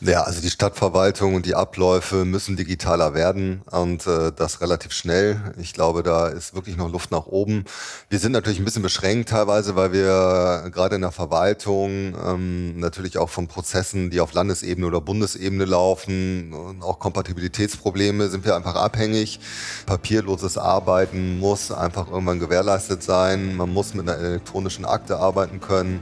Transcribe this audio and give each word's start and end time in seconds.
Ja, 0.00 0.22
also 0.22 0.40
die 0.40 0.50
Stadtverwaltung 0.50 1.34
und 1.34 1.44
die 1.44 1.56
Abläufe 1.56 2.24
müssen 2.24 2.54
digitaler 2.56 3.14
werden 3.14 3.62
und 3.72 4.06
äh, 4.06 4.30
das 4.30 4.60
relativ 4.60 4.92
schnell. 4.92 5.52
Ich 5.60 5.74
glaube, 5.74 6.04
da 6.04 6.28
ist 6.28 6.54
wirklich 6.54 6.76
noch 6.76 6.88
Luft 6.88 7.10
nach 7.10 7.26
oben. 7.26 7.64
Wir 8.08 8.20
sind 8.20 8.30
natürlich 8.30 8.60
ein 8.60 8.64
bisschen 8.64 8.82
beschränkt 8.82 9.30
teilweise, 9.30 9.74
weil 9.74 9.92
wir 9.92 10.70
gerade 10.72 10.94
in 10.94 11.00
der 11.00 11.10
Verwaltung 11.10 12.14
ähm, 12.24 12.78
natürlich 12.78 13.18
auch 13.18 13.28
von 13.28 13.48
Prozessen, 13.48 14.10
die 14.10 14.20
auf 14.20 14.34
Landesebene 14.34 14.86
oder 14.86 15.00
Bundesebene 15.00 15.64
laufen 15.64 16.52
und 16.52 16.84
auch 16.84 17.00
Kompatibilitätsprobleme 17.00 18.28
sind 18.28 18.44
wir 18.44 18.54
einfach 18.54 18.76
abhängig. 18.76 19.40
Papierloses 19.86 20.58
Arbeiten 20.58 21.40
muss 21.40 21.72
einfach 21.72 22.08
irgendwann 22.08 22.38
gewährleistet 22.38 23.02
sein. 23.02 23.56
Man 23.56 23.70
muss 23.70 23.94
mit 23.94 24.08
einer 24.08 24.16
elektronischen 24.16 24.84
Akte 24.84 25.18
arbeiten 25.18 25.60
können. 25.60 26.00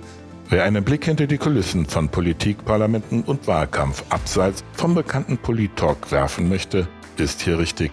Wer 0.48 0.62
einen 0.62 0.84
Blick 0.84 1.04
hinter 1.04 1.26
die 1.26 1.38
Kulissen 1.38 1.86
von 1.86 2.08
Politik, 2.08 2.64
Parlamenten 2.64 3.22
und 3.22 3.48
Wahlkampf 3.48 4.04
abseits 4.10 4.62
vom 4.74 4.94
bekannten 4.94 5.38
Polit-Talk 5.38 6.12
werfen 6.12 6.48
möchte, 6.48 6.86
ist 7.16 7.42
hier 7.42 7.58
richtig. 7.58 7.90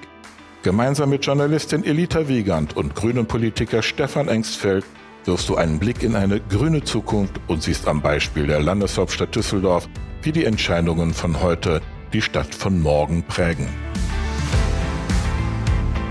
Gemeinsam 0.62 1.10
mit 1.10 1.26
Journalistin 1.26 1.84
Elita 1.84 2.28
Wiegand 2.28 2.78
und 2.78 2.94
grünen 2.94 3.26
Politiker 3.26 3.82
Stefan 3.82 4.28
Engstfeld 4.28 4.86
wirfst 5.26 5.50
du 5.50 5.56
einen 5.56 5.80
Blick 5.80 6.04
in 6.04 6.16
eine 6.16 6.42
grüne 6.42 6.84
Zukunft 6.84 7.42
und 7.48 7.64
siehst 7.64 7.88
am 7.88 8.04
Beispiel 8.04 8.46
der 8.46 8.62
Landeshauptstadt 8.62 9.36
Düsseldorf, 9.36 9.90
wie 10.22 10.32
die 10.32 10.46
Entscheidungen 10.46 11.16
von 11.16 11.42
heute 11.42 11.82
die 12.14 12.22
Stadt 12.22 12.54
von 12.54 12.80
morgen 12.80 13.24
prägen. 13.24 13.68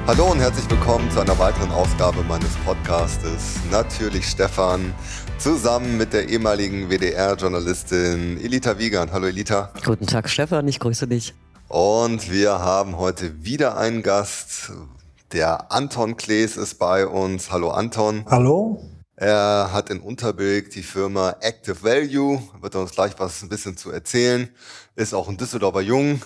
Hallo 0.05 0.33
und 0.33 0.41
herzlich 0.41 0.69
willkommen 0.69 1.09
zu 1.13 1.21
einer 1.21 1.39
weiteren 1.39 1.71
Ausgabe 1.71 2.25
meines 2.25 2.57
Podcastes. 2.65 3.61
Natürlich 3.71 4.27
Stefan, 4.27 4.93
zusammen 5.39 5.97
mit 5.97 6.13
der 6.13 6.29
ehemaligen 6.29 6.91
WDR-Journalistin 6.91 8.37
Elita 8.43 8.81
Wiegand. 8.81 9.13
Hallo 9.13 9.29
Elita. 9.29 9.73
Guten 9.85 10.09
Tag 10.09 10.29
Stefan, 10.29 10.67
ich 10.67 10.81
grüße 10.81 11.07
dich. 11.07 11.35
Und 11.69 12.33
wir 12.33 12.59
haben 12.59 12.99
heute 12.99 13.45
wieder 13.45 13.77
einen 13.77 14.03
Gast. 14.03 14.73
Der 15.31 15.71
Anton 15.71 16.17
Klees 16.17 16.57
ist 16.57 16.81
bei 16.81 17.07
uns. 17.07 17.53
Hallo 17.53 17.71
Anton. 17.71 18.25
Hallo. 18.29 18.83
Er 19.15 19.71
hat 19.73 19.89
in 19.89 20.01
Unterbilk 20.01 20.71
die 20.71 20.83
Firma 20.83 21.37
Active 21.43 21.85
Value, 21.85 22.43
wird 22.61 22.75
uns 22.75 22.91
gleich 22.91 23.13
was 23.19 23.41
ein 23.43 23.49
bisschen 23.49 23.77
zu 23.77 23.93
erzählen. 23.93 24.49
Ist 24.97 25.15
auch 25.15 25.29
ein 25.29 25.37
Düsseldorfer 25.37 25.81
Jung, 25.81 26.21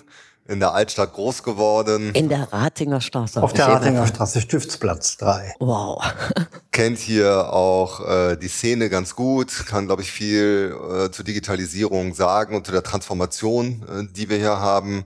in 0.48 0.60
der 0.60 0.72
Altstadt 0.72 1.12
groß 1.12 1.42
geworden. 1.42 2.12
In 2.12 2.28
der 2.28 2.52
Ratinger 2.52 3.00
Straße. 3.00 3.42
Auf 3.42 3.52
der 3.52 3.68
Ratinger 3.68 4.06
Straße, 4.06 4.40
Stiftsplatz 4.40 5.16
3. 5.16 5.54
Wow. 5.58 6.02
Kennt 6.72 6.98
hier 6.98 7.52
auch 7.52 8.06
äh, 8.06 8.36
die 8.36 8.48
Szene 8.48 8.88
ganz 8.88 9.16
gut, 9.16 9.66
kann, 9.66 9.86
glaube 9.86 10.02
ich, 10.02 10.12
viel 10.12 10.76
äh, 10.76 11.10
zur 11.10 11.24
Digitalisierung 11.24 12.14
sagen 12.14 12.54
und 12.54 12.66
zu 12.66 12.72
der 12.72 12.82
Transformation, 12.82 13.84
äh, 13.88 14.12
die 14.12 14.28
wir 14.28 14.36
hier 14.36 14.60
haben. 14.60 15.04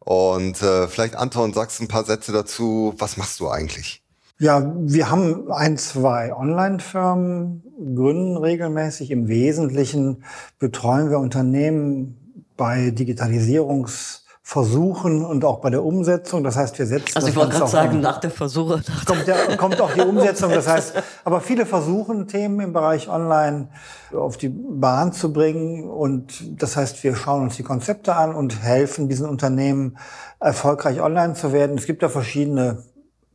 Und 0.00 0.62
äh, 0.62 0.88
vielleicht, 0.88 1.14
Anton, 1.16 1.52
sagst 1.52 1.78
du 1.78 1.84
ein 1.84 1.88
paar 1.88 2.04
Sätze 2.04 2.32
dazu. 2.32 2.94
Was 2.98 3.16
machst 3.16 3.38
du 3.40 3.48
eigentlich? 3.48 4.02
Ja, 4.38 4.72
wir 4.76 5.08
haben 5.08 5.52
ein, 5.52 5.78
zwei 5.78 6.34
Online-Firmen, 6.34 7.62
gründen 7.94 8.36
regelmäßig. 8.36 9.12
Im 9.12 9.28
Wesentlichen 9.28 10.24
betreuen 10.58 11.10
wir 11.10 11.20
Unternehmen 11.20 12.44
bei 12.56 12.88
Digitalisierungs- 12.88 14.21
Versuchen 14.44 15.24
und 15.24 15.44
auch 15.44 15.60
bei 15.60 15.70
der 15.70 15.84
Umsetzung. 15.84 16.42
Das 16.42 16.56
heißt, 16.56 16.76
wir 16.78 16.86
setzen. 16.86 17.12
Also 17.14 17.28
ich 17.28 17.36
wollte 17.36 17.56
gerade 17.56 17.70
sagen, 17.70 18.00
nach 18.00 18.18
der 18.18 18.30
Versuche. 18.30 18.82
Nach 18.88 19.06
kommt, 19.06 19.26
der, 19.26 19.56
kommt 19.56 19.80
auch 19.80 19.92
die 19.94 20.00
Umsetzung. 20.00 20.50
Das 20.50 20.66
heißt, 20.66 20.94
aber 21.24 21.40
viele 21.40 21.64
versuchen, 21.64 22.26
Themen 22.26 22.58
im 22.58 22.72
Bereich 22.72 23.08
Online 23.08 23.68
auf 24.12 24.36
die 24.36 24.48
Bahn 24.48 25.12
zu 25.12 25.32
bringen. 25.32 25.88
Und 25.88 26.60
das 26.60 26.76
heißt, 26.76 27.04
wir 27.04 27.14
schauen 27.14 27.44
uns 27.44 27.56
die 27.56 27.62
Konzepte 27.62 28.16
an 28.16 28.34
und 28.34 28.62
helfen 28.62 29.08
diesen 29.08 29.28
Unternehmen 29.28 29.96
erfolgreich 30.40 31.00
online 31.00 31.34
zu 31.34 31.52
werden. 31.52 31.78
Es 31.78 31.86
gibt 31.86 32.02
da 32.02 32.08
verschiedene 32.08 32.82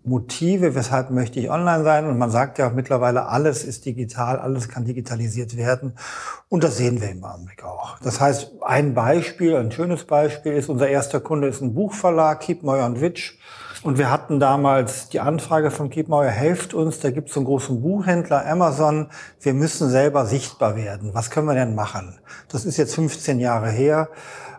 Motive, 0.08 0.76
weshalb 0.76 1.12
möchte 1.12 1.40
ich 1.40 1.50
online 1.50 1.84
sein. 1.84 2.08
Und 2.08 2.18
man 2.18 2.32
sagt 2.32 2.58
ja 2.58 2.70
mittlerweile, 2.70 3.28
alles 3.28 3.64
ist 3.64 3.86
digital, 3.86 4.40
alles 4.40 4.70
kann 4.70 4.86
digitalisiert 4.86 5.58
werden. 5.58 5.94
Und 6.50 6.64
das 6.64 6.78
sehen 6.78 7.02
wir 7.02 7.10
im 7.10 7.24
Augenblick 7.24 7.64
auch. 7.64 8.00
Das 8.00 8.20
heißt, 8.20 8.54
ein 8.62 8.94
Beispiel, 8.94 9.56
ein 9.56 9.72
schönes 9.72 10.06
Beispiel 10.06 10.54
ist, 10.54 10.70
unser 10.70 10.88
erster 10.88 11.20
Kunde 11.20 11.48
ist 11.48 11.62
ein 11.62 11.74
Buchverlag, 11.74 12.40
Kiepmeuer 12.40 12.86
und 12.86 13.02
Witsch. 13.02 13.38
Und 13.84 13.98
wir 13.98 14.10
hatten 14.10 14.40
damals 14.40 15.10
die 15.10 15.20
Anfrage 15.20 15.70
von 15.70 15.90
Kiepmeuer, 15.90 16.32
helft 16.32 16.74
uns, 16.74 17.00
da 17.00 17.12
gibt 17.12 17.30
es 17.30 17.38
einen 17.38 17.46
großen 17.46 17.82
Buchhändler, 17.82 18.46
Amazon, 18.46 19.08
wir 19.40 19.54
müssen 19.54 19.90
selber 19.90 20.26
sichtbar 20.26 20.76
werden. 20.76 21.12
Was 21.14 21.30
können 21.30 21.48
wir 21.48 21.54
denn 21.54 21.76
machen? 21.76 22.20
Das 22.50 22.66
ist 22.66 22.78
jetzt 22.78 22.96
15 22.96 23.40
Jahre 23.40 23.70
her. 23.70 24.10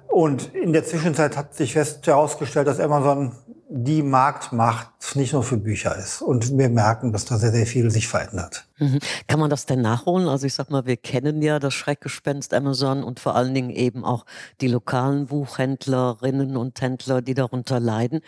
Und 0.08 0.54
in 0.54 0.72
der 0.72 0.84
Zwischenzeit 0.84 1.36
hat 1.36 1.54
sich 1.54 1.74
fest 1.74 2.06
herausgestellt, 2.06 2.66
dass 2.66 2.80
Amazon 2.80 3.32
die 3.68 4.02
Marktmacht 4.02 4.90
nicht 5.14 5.32
nur 5.32 5.42
für 5.42 5.56
Bücher 5.56 5.96
ist. 5.96 6.22
Und 6.22 6.56
wir 6.56 6.68
merken, 6.68 7.12
dass 7.12 7.24
da 7.24 7.38
sehr, 7.38 7.52
sehr 7.52 7.66
viel 7.66 7.90
sich 7.90 8.08
verändert. 8.08 8.67
Mhm. 8.78 8.98
Kann 9.26 9.40
man 9.40 9.50
das 9.50 9.66
denn 9.66 9.82
nachholen? 9.82 10.28
Also 10.28 10.46
ich 10.46 10.54
sag 10.54 10.70
mal, 10.70 10.86
wir 10.86 10.96
kennen 10.96 11.42
ja 11.42 11.58
das 11.58 11.74
Schreckgespenst 11.74 12.54
Amazon 12.54 13.02
und 13.02 13.20
vor 13.20 13.34
allen 13.34 13.54
Dingen 13.54 13.70
eben 13.70 14.04
auch 14.04 14.24
die 14.60 14.68
lokalen 14.68 15.26
Buchhändlerinnen 15.26 16.56
und 16.56 16.80
Händler, 16.80 17.22
die 17.22 17.34
darunter 17.34 17.80
leiden. 17.80 18.20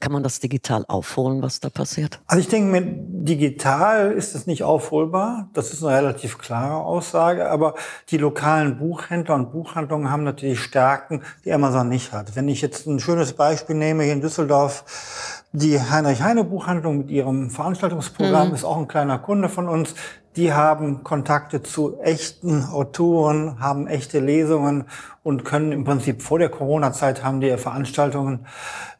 Kann 0.00 0.12
man 0.12 0.22
das 0.22 0.40
digital 0.40 0.84
aufholen, 0.88 1.42
was 1.42 1.60
da 1.60 1.70
passiert? 1.70 2.20
Also 2.26 2.40
ich 2.40 2.48
denke, 2.48 2.82
digital 2.82 4.12
ist 4.12 4.34
es 4.34 4.46
nicht 4.46 4.62
aufholbar. 4.62 5.50
Das 5.52 5.72
ist 5.72 5.84
eine 5.84 5.96
relativ 5.96 6.38
klare 6.38 6.76
Aussage. 6.76 7.50
Aber 7.50 7.74
die 8.10 8.18
lokalen 8.18 8.78
Buchhändler 8.78 9.34
und 9.34 9.52
Buchhandlungen 9.52 10.10
haben 10.10 10.24
natürlich 10.24 10.60
Stärken, 10.60 11.22
die 11.44 11.52
Amazon 11.52 11.88
nicht 11.88 12.12
hat. 12.12 12.34
Wenn 12.36 12.48
ich 12.48 12.62
jetzt 12.62 12.86
ein 12.86 13.00
schönes 13.00 13.34
Beispiel 13.34 13.76
nehme 13.76 14.04
hier 14.04 14.12
in 14.12 14.20
Düsseldorf, 14.20 15.37
die 15.52 15.80
Heinrich-Heine-Buchhandlung 15.80 16.98
mit 16.98 17.10
ihrem 17.10 17.50
Veranstaltungsprogramm 17.50 18.48
mhm. 18.48 18.54
ist 18.54 18.64
auch 18.64 18.76
ein 18.76 18.88
kleiner 18.88 19.18
Kunde 19.18 19.48
von 19.48 19.68
uns. 19.68 19.94
Die 20.36 20.52
haben 20.52 21.02
Kontakte 21.02 21.62
zu 21.62 21.98
echten 22.00 22.64
Autoren, 22.66 23.58
haben 23.58 23.86
echte 23.86 24.20
Lesungen 24.20 24.84
und 25.22 25.44
können 25.44 25.72
im 25.72 25.84
Prinzip 25.84 26.22
vor 26.22 26.38
der 26.38 26.50
Corona-Zeit 26.50 27.24
haben 27.24 27.40
die 27.40 27.56
Veranstaltungen 27.56 28.46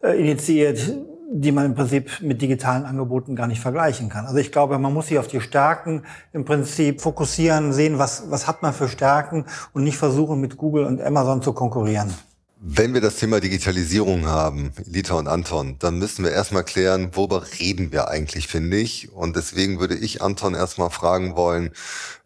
äh, 0.02 0.18
initiiert, 0.18 0.94
die 1.30 1.52
man 1.52 1.66
im 1.66 1.74
Prinzip 1.74 2.22
mit 2.22 2.40
digitalen 2.40 2.86
Angeboten 2.86 3.36
gar 3.36 3.46
nicht 3.46 3.60
vergleichen 3.60 4.08
kann. 4.08 4.24
Also 4.24 4.38
ich 4.38 4.50
glaube, 4.50 4.78
man 4.78 4.94
muss 4.94 5.08
sich 5.08 5.18
auf 5.18 5.28
die 5.28 5.42
Stärken 5.42 6.04
im 6.32 6.46
Prinzip 6.46 7.02
fokussieren, 7.02 7.74
sehen, 7.74 7.98
was, 7.98 8.30
was 8.30 8.48
hat 8.48 8.62
man 8.62 8.72
für 8.72 8.88
Stärken 8.88 9.44
und 9.74 9.84
nicht 9.84 9.98
versuchen, 9.98 10.40
mit 10.40 10.56
Google 10.56 10.86
und 10.86 11.02
Amazon 11.02 11.42
zu 11.42 11.52
konkurrieren. 11.52 12.14
Wenn 12.60 12.92
wir 12.92 13.00
das 13.00 13.16
Thema 13.16 13.38
Digitalisierung 13.38 14.26
haben, 14.26 14.72
Lita 14.84 15.14
und 15.14 15.28
Anton, 15.28 15.76
dann 15.78 15.98
müssen 15.98 16.24
wir 16.24 16.32
erstmal 16.32 16.64
klären, 16.64 17.10
worüber 17.12 17.44
reden 17.60 17.92
wir 17.92 18.08
eigentlich, 18.08 18.48
finde 18.48 18.78
ich. 18.78 19.12
Und 19.12 19.36
deswegen 19.36 19.78
würde 19.78 19.94
ich 19.94 20.22
Anton 20.22 20.56
erstmal 20.56 20.90
fragen 20.90 21.36
wollen, 21.36 21.70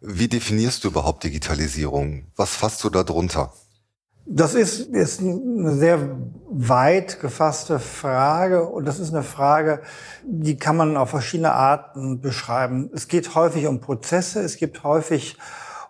wie 0.01 0.27
definierst 0.27 0.83
du 0.83 0.87
überhaupt 0.87 1.23
Digitalisierung? 1.23 2.25
Was 2.35 2.55
fasst 2.55 2.83
du 2.83 2.89
da 2.89 3.03
drunter? 3.03 3.53
Das 4.25 4.55
ist, 4.55 4.87
ist 4.87 5.19
eine 5.19 5.75
sehr 5.75 6.17
weit 6.49 7.19
gefasste 7.19 7.77
Frage 7.77 8.63
und 8.63 8.85
das 8.85 8.99
ist 8.99 9.13
eine 9.13 9.23
Frage, 9.23 9.81
die 10.25 10.57
kann 10.57 10.77
man 10.77 10.97
auf 10.97 11.11
verschiedene 11.11 11.51
Arten 11.51 12.21
beschreiben. 12.21 12.89
Es 12.93 13.07
geht 13.07 13.35
häufig 13.35 13.67
um 13.67 13.81
Prozesse, 13.81 14.41
es 14.41 14.57
geht 14.57 14.83
häufig 14.83 15.37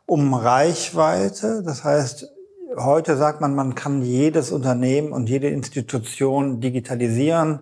um 0.06 0.34
Reichweite. 0.34 1.64
Das 1.64 1.84
heißt, 1.84 2.33
Heute 2.78 3.18
sagt 3.18 3.42
man, 3.42 3.54
man 3.56 3.76
kann 3.76 4.02
jedes 4.02 4.52
Unternehmen 4.52 5.12
und 5.12 5.30
jede 5.30 5.50
Institution 5.50 6.60
digitalisieren. 6.60 7.60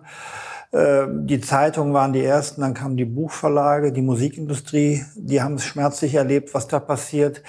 Äh, 0.70 1.06
die 1.08 1.40
Zeitungen 1.40 1.92
waren 1.92 2.12
die 2.12 2.24
ersten, 2.24 2.62
dann 2.62 2.72
kamen 2.72 2.96
die 2.96 3.04
Buchverlage, 3.04 3.92
die 3.92 4.00
Musikindustrie, 4.00 5.04
die 5.16 5.42
haben 5.42 5.54
es 5.54 5.64
schmerzlich 5.64 6.14
erlebt, 6.14 6.54
was 6.54 6.66
da 6.66 6.80
passiert. 6.80 7.42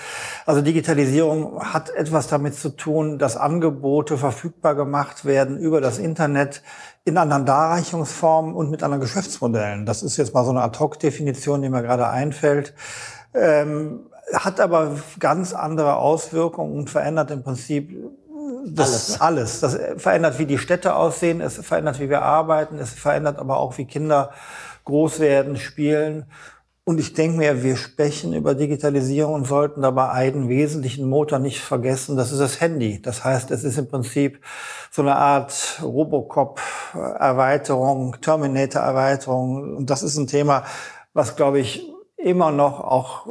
Also 0.45 0.61
Digitalisierung 0.61 1.61
hat 1.61 1.89
etwas 1.89 2.27
damit 2.27 2.55
zu 2.55 2.69
tun, 2.69 3.17
dass 3.17 3.37
Angebote 3.37 4.17
verfügbar 4.17 4.75
gemacht 4.75 5.23
werden 5.23 5.57
über 5.57 5.79
das 5.79 5.99
Internet 5.99 6.63
in 7.05 7.17
anderen 7.17 7.45
Darreichungsformen 7.45 8.53
und 8.53 8.71
mit 8.71 8.83
anderen 8.83 9.01
Geschäftsmodellen. 9.01 9.85
Das 9.85 10.03
ist 10.03 10.17
jetzt 10.17 10.33
mal 10.33 10.43
so 10.43 10.51
eine 10.51 10.61
Ad-Hoc-Definition, 10.61 11.61
die 11.61 11.69
mir 11.69 11.81
gerade 11.81 12.09
einfällt. 12.09 12.73
Ähm, 13.33 14.07
hat 14.33 14.59
aber 14.59 14.95
ganz 15.19 15.53
andere 15.53 15.97
Auswirkungen 15.97 16.77
und 16.77 16.89
verändert 16.89 17.31
im 17.31 17.43
Prinzip 17.43 17.91
das 18.65 19.19
alles. 19.19 19.21
alles. 19.21 19.59
Das 19.59 19.77
verändert, 20.01 20.39
wie 20.39 20.45
die 20.45 20.57
Städte 20.57 20.95
aussehen, 20.95 21.41
es 21.41 21.57
verändert, 21.57 21.99
wie 21.99 22.09
wir 22.09 22.21
arbeiten, 22.21 22.79
es 22.79 22.93
verändert 22.93 23.39
aber 23.39 23.57
auch, 23.57 23.77
wie 23.77 23.85
Kinder 23.85 24.31
groß 24.85 25.19
werden, 25.19 25.57
spielen. 25.57 26.25
Und 26.85 26.99
ich 26.99 27.13
denke 27.13 27.37
mir, 27.37 27.63
wir 27.63 27.77
sprechen 27.77 28.33
über 28.33 28.55
Digitalisierung 28.55 29.35
und 29.35 29.47
sollten 29.47 29.81
dabei 29.81 30.09
einen 30.09 30.49
wesentlichen 30.49 31.07
Motor 31.07 31.39
nicht 31.39 31.61
vergessen, 31.61 32.17
das 32.17 32.33
ist 32.33 32.41
das 32.41 32.59
Handy. 32.59 33.01
Das 33.01 33.23
heißt, 33.23 33.51
es 33.51 33.63
ist 33.63 33.77
im 33.77 33.87
Prinzip 33.87 34.41
so 34.91 35.01
eine 35.01 35.15
Art 35.15 35.79
Robocop-Erweiterung, 35.81 38.17
Terminator-Erweiterung. 38.19 39.77
Und 39.77 39.89
das 39.89 40.03
ist 40.03 40.17
ein 40.17 40.27
Thema, 40.27 40.65
was, 41.13 41.37
glaube 41.37 41.59
ich, 41.59 41.89
immer 42.17 42.51
noch 42.51 42.81
auch 42.81 43.27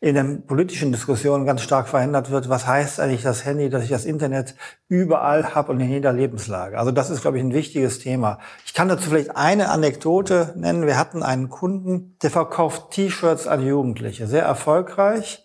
in 0.00 0.14
den 0.14 0.46
politischen 0.46 0.92
Diskussionen 0.92 1.46
ganz 1.46 1.62
stark 1.62 1.88
verändert 1.88 2.30
wird. 2.30 2.48
Was 2.48 2.66
heißt 2.66 3.00
eigentlich 3.00 3.22
das 3.22 3.44
Handy, 3.44 3.70
dass 3.70 3.84
ich 3.84 3.90
das 3.90 4.04
Internet 4.04 4.54
überall 4.88 5.54
habe 5.54 5.72
und 5.72 5.80
in 5.80 5.90
jeder 5.90 6.12
Lebenslage? 6.12 6.78
Also 6.78 6.90
das 6.90 7.10
ist, 7.10 7.22
glaube 7.22 7.38
ich, 7.38 7.44
ein 7.44 7.52
wichtiges 7.52 7.98
Thema. 7.98 8.38
Ich 8.64 8.74
kann 8.74 8.88
dazu 8.88 9.10
vielleicht 9.10 9.36
eine 9.36 9.68
Anekdote 9.70 10.52
nennen. 10.56 10.86
Wir 10.86 10.98
hatten 10.98 11.22
einen 11.22 11.48
Kunden, 11.48 12.16
der 12.22 12.30
verkauft 12.30 12.92
T-Shirts 12.92 13.46
an 13.46 13.66
Jugendliche, 13.66 14.26
sehr 14.26 14.44
erfolgreich. 14.44 15.44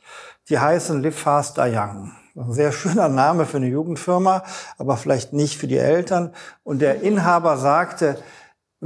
Die 0.50 0.59
heißen 0.59 1.01
Live 1.01 1.18
Faster 1.18 1.65
Young. 1.68 2.11
Ein 2.38 2.51
sehr 2.51 2.73
schöner 2.73 3.07
Name 3.07 3.45
für 3.45 3.57
eine 3.57 3.68
Jugendfirma, 3.68 4.44
aber 4.77 4.97
vielleicht 4.97 5.31
nicht 5.31 5.57
für 5.57 5.68
die 5.68 5.77
Eltern. 5.77 6.33
Und 6.63 6.81
der 6.81 7.01
Inhaber 7.01 7.57
sagte, 7.57 8.18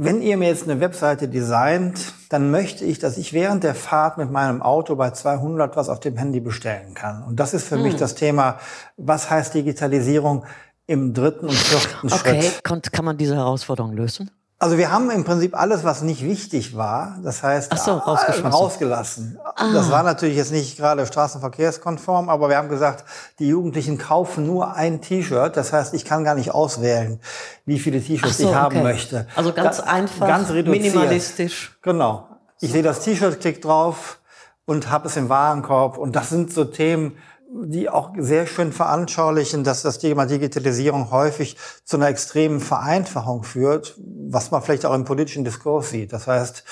wenn 0.04 0.22
ihr 0.22 0.36
mir 0.36 0.48
jetzt 0.48 0.64
eine 0.64 0.80
Webseite 0.80 1.28
designt, 1.28 2.14
dann 2.28 2.50
möchte 2.50 2.84
ich, 2.84 2.98
dass 2.98 3.18
ich 3.18 3.32
während 3.32 3.64
der 3.64 3.74
Fahrt 3.74 4.18
mit 4.18 4.30
meinem 4.30 4.62
Auto 4.62 4.96
bei 4.96 5.10
200 5.10 5.76
was 5.76 5.88
auf 5.88 6.00
dem 6.00 6.16
Handy 6.16 6.40
bestellen 6.40 6.94
kann. 6.94 7.22
Und 7.22 7.36
das 7.40 7.54
ist 7.54 7.66
für 7.66 7.76
hm. 7.76 7.82
mich 7.82 7.96
das 7.96 8.14
Thema, 8.14 8.58
was 8.96 9.30
heißt 9.30 9.54
Digitalisierung 9.54 10.44
im 10.86 11.14
dritten 11.14 11.46
und 11.46 11.54
vierten 11.54 12.12
okay. 12.12 12.42
Schritt. 12.42 12.60
Okay, 12.68 12.80
kann 12.90 13.04
man 13.04 13.16
diese 13.16 13.36
Herausforderung 13.36 13.92
lösen? 13.92 14.30
Also 14.62 14.76
wir 14.76 14.92
haben 14.92 15.10
im 15.10 15.24
Prinzip 15.24 15.58
alles, 15.58 15.84
was 15.84 16.02
nicht 16.02 16.22
wichtig 16.22 16.76
war, 16.76 17.16
das 17.24 17.42
heißt 17.42 17.74
so, 17.78 17.92
rausgelassen. 17.94 19.38
Ah. 19.56 19.72
Das 19.72 19.90
war 19.90 20.02
natürlich 20.02 20.36
jetzt 20.36 20.52
nicht 20.52 20.76
gerade 20.76 21.06
straßenverkehrskonform, 21.06 22.28
aber 22.28 22.50
wir 22.50 22.58
haben 22.58 22.68
gesagt, 22.68 23.06
die 23.38 23.48
Jugendlichen 23.48 23.96
kaufen 23.96 24.46
nur 24.46 24.74
ein 24.74 25.00
T-Shirt. 25.00 25.56
Das 25.56 25.72
heißt, 25.72 25.94
ich 25.94 26.04
kann 26.04 26.24
gar 26.24 26.34
nicht 26.34 26.52
auswählen, 26.52 27.20
wie 27.64 27.78
viele 27.78 28.02
T-Shirts 28.02 28.36
so, 28.36 28.50
ich 28.50 28.54
haben 28.54 28.76
okay. 28.76 28.84
möchte. 28.84 29.26
Also 29.34 29.54
ganz 29.54 29.78
Ga 29.78 29.84
einfach, 29.84 30.28
ganz 30.28 30.50
minimalistisch. 30.50 31.78
Genau. 31.80 32.28
Ich 32.60 32.70
sehe 32.70 32.82
das 32.82 33.00
T-Shirt, 33.00 33.40
klick 33.40 33.62
drauf 33.62 34.20
und 34.66 34.90
habe 34.90 35.08
es 35.08 35.16
im 35.16 35.30
Warenkorb. 35.30 35.96
Und 35.96 36.14
das 36.16 36.28
sind 36.28 36.52
so 36.52 36.66
Themen, 36.66 37.16
die 37.52 37.88
auch 37.88 38.12
sehr 38.16 38.46
schön 38.46 38.72
veranschaulichen, 38.72 39.64
dass 39.64 39.82
das 39.82 39.98
Thema 39.98 40.26
Digitalisierung 40.26 41.10
häufig 41.10 41.56
zu 41.84 41.96
einer 41.96 42.08
extremen 42.08 42.60
Vereinfachung 42.60 43.42
führt, 43.42 43.96
was 43.98 44.50
man 44.50 44.62
vielleicht 44.62 44.86
auch 44.86 44.94
im 44.94 45.04
politischen 45.04 45.44
Diskurs 45.44 45.90
sieht. 45.90 46.12
Das 46.12 46.26
heißt, 46.26 46.64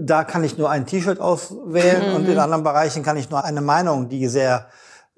da 0.00 0.22
kann 0.22 0.44
ich 0.44 0.58
nur 0.58 0.70
ein 0.70 0.86
T-Shirt 0.86 1.20
auswählen 1.20 2.10
mhm. 2.10 2.16
und 2.16 2.28
in 2.28 2.38
anderen 2.38 2.62
Bereichen 2.62 3.02
kann 3.02 3.16
ich 3.16 3.30
nur 3.30 3.44
eine 3.44 3.60
Meinung, 3.60 4.08
die 4.08 4.28
sehr 4.28 4.68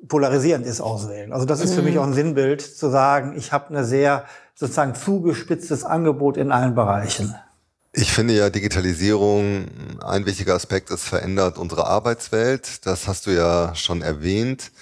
polarisierend 0.09 0.67
ist, 0.67 0.81
auswählen. 0.81 1.33
Also 1.33 1.45
das 1.45 1.61
ist 1.61 1.73
mhm. 1.73 1.75
für 1.75 1.83
mich 1.83 1.95
mhm. 1.95 2.01
auch 2.01 2.07
ein 2.07 2.15
Sinnbild, 2.15 2.63
zu 2.63 2.89
sagen, 2.89 3.35
ich 3.37 3.53
habe 3.53 3.69
eine 3.69 3.85
sehr 3.85 4.25
sozusagen 4.55 4.95
zugespitztes 4.95 5.85
Angebot 5.85 6.37
in 6.37 6.51
allen 6.51 6.75
Bereichen. 6.75 7.35
Ich 7.97 8.11
finde 8.13 8.35
ja, 8.35 8.51
Digitalisierung, 8.51 9.69
ein 10.03 10.27
wichtiger 10.27 10.55
Aspekt 10.55 10.91
ist, 10.91 11.05
verändert 11.05 11.59
unsere 11.59 11.87
Arbeitswelt. 11.87 12.85
Das 12.87 13.07
hast 13.07 13.27
du 13.27 13.31
ja 13.31 13.73
schon 13.77 14.03
erwähnt. 14.03 14.73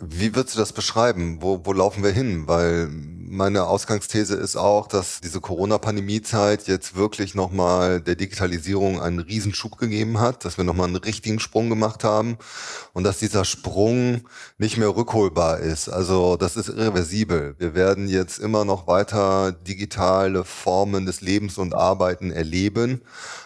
Wie 0.00 0.34
würdest 0.34 0.54
du 0.54 0.58
das 0.60 0.72
beschreiben? 0.72 1.38
Wo, 1.40 1.60
wo 1.64 1.72
laufen 1.72 2.02
wir 2.04 2.10
hin? 2.10 2.46
Weil 2.46 2.88
meine 2.88 3.64
Ausgangsthese 3.64 4.34
ist 4.34 4.56
auch, 4.56 4.86
dass 4.86 5.20
diese 5.20 5.40
Corona-Pandemie-Zeit 5.40 6.66
jetzt 6.68 6.96
wirklich 6.96 7.34
nochmal 7.34 8.00
der 8.00 8.14
Digitalisierung 8.14 9.00
einen 9.00 9.20
Riesenschub 9.20 9.78
gegeben 9.78 10.20
hat, 10.20 10.44
dass 10.44 10.56
wir 10.58 10.64
nochmal 10.64 10.88
einen 10.88 10.96
richtigen 10.96 11.40
Sprung 11.40 11.68
gemacht 11.68 12.04
haben 12.04 12.38
und 12.92 13.04
dass 13.04 13.18
dieser 13.18 13.44
Sprung 13.44 14.22
nicht 14.58 14.76
mehr 14.76 14.94
rückholbar 14.94 15.58
ist. 15.58 15.88
Also 15.88 16.36
das 16.36 16.56
ist 16.56 16.68
irreversibel. 16.68 17.54
Wir 17.58 17.74
werden 17.74 18.08
jetzt 18.08 18.38
immer 18.38 18.64
noch 18.64 18.86
weiter 18.86 19.52
digitale 19.52 20.44
Formen 20.44 21.06
des 21.06 21.20
Lebens 21.20 21.58
und 21.58 21.74
Arbeiten 21.74 22.30
erleben. 22.30 23.02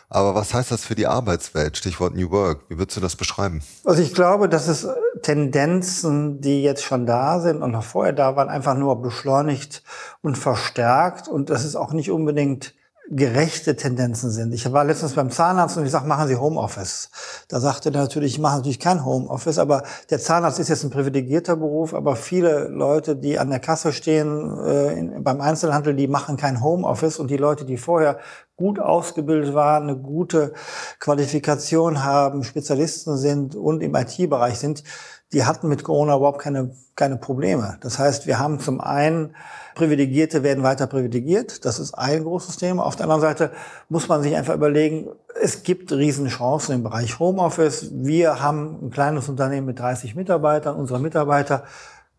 Aber 0.08 0.35
was 0.35 0.52
heißt 0.52 0.73
das 0.73 0.85
für 0.85 0.97
die 0.97 1.06
Arbeitswelt? 1.06 1.76
Stichwort 1.76 2.17
New 2.17 2.31
Work. 2.32 2.62
Wie 2.69 2.79
würdest 2.79 2.97
du 2.97 3.00
das 3.00 3.14
beschreiben? 3.14 3.62
Also 3.85 4.02
ich 4.02 4.12
glaube, 4.12 4.49
dass 4.49 4.67
es 4.67 4.87
Tendenzen, 5.22 6.40
die 6.40 6.62
jetzt 6.62 6.82
schon 6.82 7.06
da 7.06 7.40
sind 7.40 7.62
und 7.62 7.72
noch 7.72 7.84
vorher 7.84 8.12
da 8.12 8.37
waren, 8.37 8.49
einfach 8.49 8.75
nur 8.75 9.00
beschleunigt 9.02 9.82
und 10.22 10.37
verstärkt. 10.38 11.28
Und 11.28 11.50
das 11.50 11.64
ist 11.64 11.76
auch 11.76 11.93
nicht 11.93 12.11
unbedingt 12.11 12.75
gerechte 13.11 13.75
Tendenzen 13.75 14.31
sind. 14.31 14.55
Ich 14.55 14.72
war 14.72 14.84
letztens 14.84 15.14
beim 15.14 15.31
Zahnarzt 15.31 15.76
und 15.76 15.84
ich 15.84 15.90
sage, 15.90 16.06
machen 16.06 16.28
Sie 16.28 16.37
Homeoffice. 16.37 17.11
Da 17.49 17.58
sagte 17.58 17.88
er 17.88 18.02
natürlich, 18.02 18.34
ich 18.34 18.38
mache 18.38 18.58
natürlich 18.58 18.78
kein 18.78 19.05
Homeoffice, 19.05 19.58
aber 19.58 19.82
der 20.11 20.20
Zahnarzt 20.20 20.61
ist 20.61 20.69
jetzt 20.69 20.84
ein 20.84 20.90
privilegierter 20.90 21.56
Beruf, 21.56 21.93
aber 21.93 22.14
viele 22.14 22.69
Leute, 22.69 23.16
die 23.16 23.37
an 23.40 23.50
der 23.50 23.58
Kasse 23.58 23.93
stehen 23.93 24.56
äh, 24.64 24.93
in, 24.93 25.25
beim 25.25 25.40
Einzelhandel, 25.40 25.94
die 25.94 26.06
machen 26.06 26.37
kein 26.37 26.62
Homeoffice 26.62 27.19
und 27.19 27.32
die 27.32 27.37
Leute, 27.37 27.64
die 27.64 27.78
vorher 27.78 28.20
gut 28.60 28.78
ausgebildet 28.78 29.54
waren, 29.54 29.84
eine 29.84 29.96
gute 29.96 30.52
Qualifikation 30.98 32.04
haben, 32.04 32.44
Spezialisten 32.44 33.16
sind 33.16 33.56
und 33.56 33.82
im 33.82 33.94
IT-Bereich 33.94 34.58
sind, 34.58 34.84
die 35.32 35.46
hatten 35.46 35.66
mit 35.68 35.82
Corona 35.82 36.16
überhaupt 36.16 36.42
keine, 36.42 36.72
keine 36.94 37.16
Probleme. 37.16 37.78
Das 37.80 37.98
heißt, 37.98 38.26
wir 38.26 38.38
haben 38.38 38.60
zum 38.60 38.82
einen 38.82 39.34
Privilegierte 39.74 40.42
werden 40.42 40.62
weiter 40.62 40.86
privilegiert. 40.86 41.64
Das 41.64 41.78
ist 41.78 41.94
ein 41.94 42.24
großes 42.24 42.58
Thema. 42.58 42.84
Auf 42.84 42.96
der 42.96 43.04
anderen 43.04 43.22
Seite 43.22 43.50
muss 43.88 44.08
man 44.08 44.20
sich 44.22 44.36
einfach 44.36 44.54
überlegen, 44.54 45.08
es 45.40 45.62
gibt 45.62 45.90
Riesenchancen 45.90 46.74
im 46.74 46.82
Bereich 46.82 47.18
Homeoffice. 47.18 47.88
Wir 47.94 48.42
haben 48.42 48.78
ein 48.82 48.90
kleines 48.90 49.30
Unternehmen 49.30 49.68
mit 49.68 49.78
30 49.78 50.14
Mitarbeitern. 50.16 50.76
Unsere 50.76 51.00
Mitarbeiter 51.00 51.64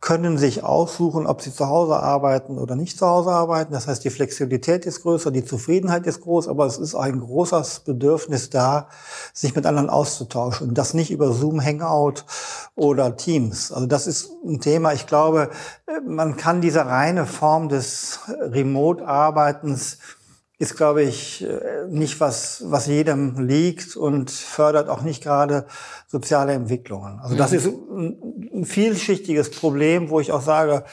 können 0.02 0.40
sich 0.40 0.64
aussuchen, 0.64 1.28
ob 1.28 1.44
sie 1.44 1.54
zu 1.54 1.68
Hause 1.68 1.98
arbeiten 1.98 2.58
oder 2.58 2.76
nicht 2.76 2.98
zu 2.98 3.06
Hause 3.06 3.30
arbeiten. 3.30 3.72
Das 3.72 3.88
heißt, 3.88 4.04
die 4.04 4.10
Flexibilität 4.10 4.88
ist 4.88 5.04
größer, 5.04 5.30
die 5.30 5.46
Zufriedenheit 5.46 6.08
ist 6.08 6.22
groß, 6.22 6.48
aber 6.48 6.66
es 6.66 6.80
ist 6.80 6.96
ein 6.96 7.20
großes 7.20 7.82
Bedürfnis 7.82 8.50
da, 8.50 8.88
sich 9.32 9.56
mit 9.56 9.68
anderen 9.68 9.92
auszutauschen. 9.92 10.70
Und 10.70 10.78
das 10.78 10.96
nicht 10.96 11.12
über 11.12 11.32
Zoom, 11.32 11.64
Hangout 11.64 12.26
oder 12.76 13.16
Teams. 13.16 13.72
Also 13.72 13.86
das 13.86 14.08
ist 14.08 14.32
ein 14.44 14.60
Thema. 14.60 14.94
Ich 14.94 15.06
glaube, 15.06 15.52
man 16.08 16.36
kann 16.36 16.62
diese 16.62 16.88
reine 16.88 17.28
Form 17.28 17.70
des 17.70 18.22
Remote-Arbeitens 18.28 20.00
ist, 20.62 20.78
glaube 20.78 21.02
ich, 21.02 21.44
äh, 21.44 21.88
nicht 21.90 22.20
was, 22.20 22.64
was 22.68 22.86
jedem 22.86 23.48
liegt 23.48 23.96
und 23.96 24.30
fördert 24.30 24.90
auch 24.90 25.02
nicht 25.02 25.24
gerade 25.24 25.66
soziale 26.06 26.54
Entwicklungen. 26.54 27.20
Also 27.20 27.36
das 27.36 27.52
mhm. 27.52 27.58
ist 27.58 27.66
ein, 27.66 28.60
ein 28.60 28.66
vielschichtiges 28.66 29.50
Problem, 29.50 30.12
wo 30.12 30.20
ich 30.20 30.32
auch 30.32 30.44
sage, 30.44 30.84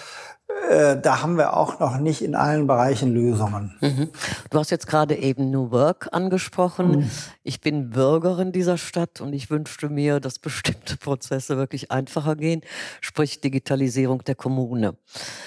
äh, 0.68 1.00
da 1.00 1.22
haben 1.22 1.36
wir 1.36 1.56
auch 1.56 1.80
noch 1.80 1.98
nicht 1.98 2.22
in 2.22 2.34
allen 2.34 2.66
Bereichen 2.66 3.12
Lösungen. 3.12 3.74
Mhm. 3.80 4.10
Du 4.50 4.58
hast 4.58 4.70
jetzt 4.70 4.86
gerade 4.86 5.16
eben 5.16 5.50
New 5.50 5.70
Work 5.70 6.08
angesprochen. 6.12 6.90
Mhm. 6.90 7.10
Ich 7.42 7.60
bin 7.60 7.90
Bürgerin 7.90 8.52
dieser 8.52 8.78
Stadt 8.78 9.20
und 9.20 9.32
ich 9.32 9.50
wünschte 9.50 9.88
mir, 9.88 10.20
dass 10.20 10.38
bestimmte 10.38 10.96
Prozesse 10.96 11.56
wirklich 11.56 11.90
einfacher 11.90 12.36
gehen, 12.36 12.60
sprich 13.00 13.40
Digitalisierung 13.40 14.22
der 14.24 14.34
Kommune. 14.34 14.96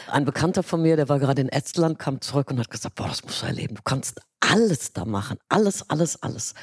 Ein 0.10 0.26
Bekannter 0.26 0.64
von 0.64 0.82
mir, 0.82 0.96
der 0.96 1.10
war 1.10 1.20
gerade 1.20 1.42
in 1.42 1.50
Estland, 1.50 2.00
kam 2.00 2.22
zurück 2.22 2.50
und 2.52 2.60
hat 2.60 2.72
gesagt, 2.72 2.96
boah, 2.96 3.08
das 3.08 3.24
musst 3.24 3.42
du 3.42 3.46
erleben. 3.46 3.76
Du 3.76 3.82
kannst 3.84 4.22
alles 4.40 4.94
da 4.94 5.06
machen. 5.06 5.38
Alles, 5.50 5.90
alles, 5.90 6.22
alles. 6.22 6.54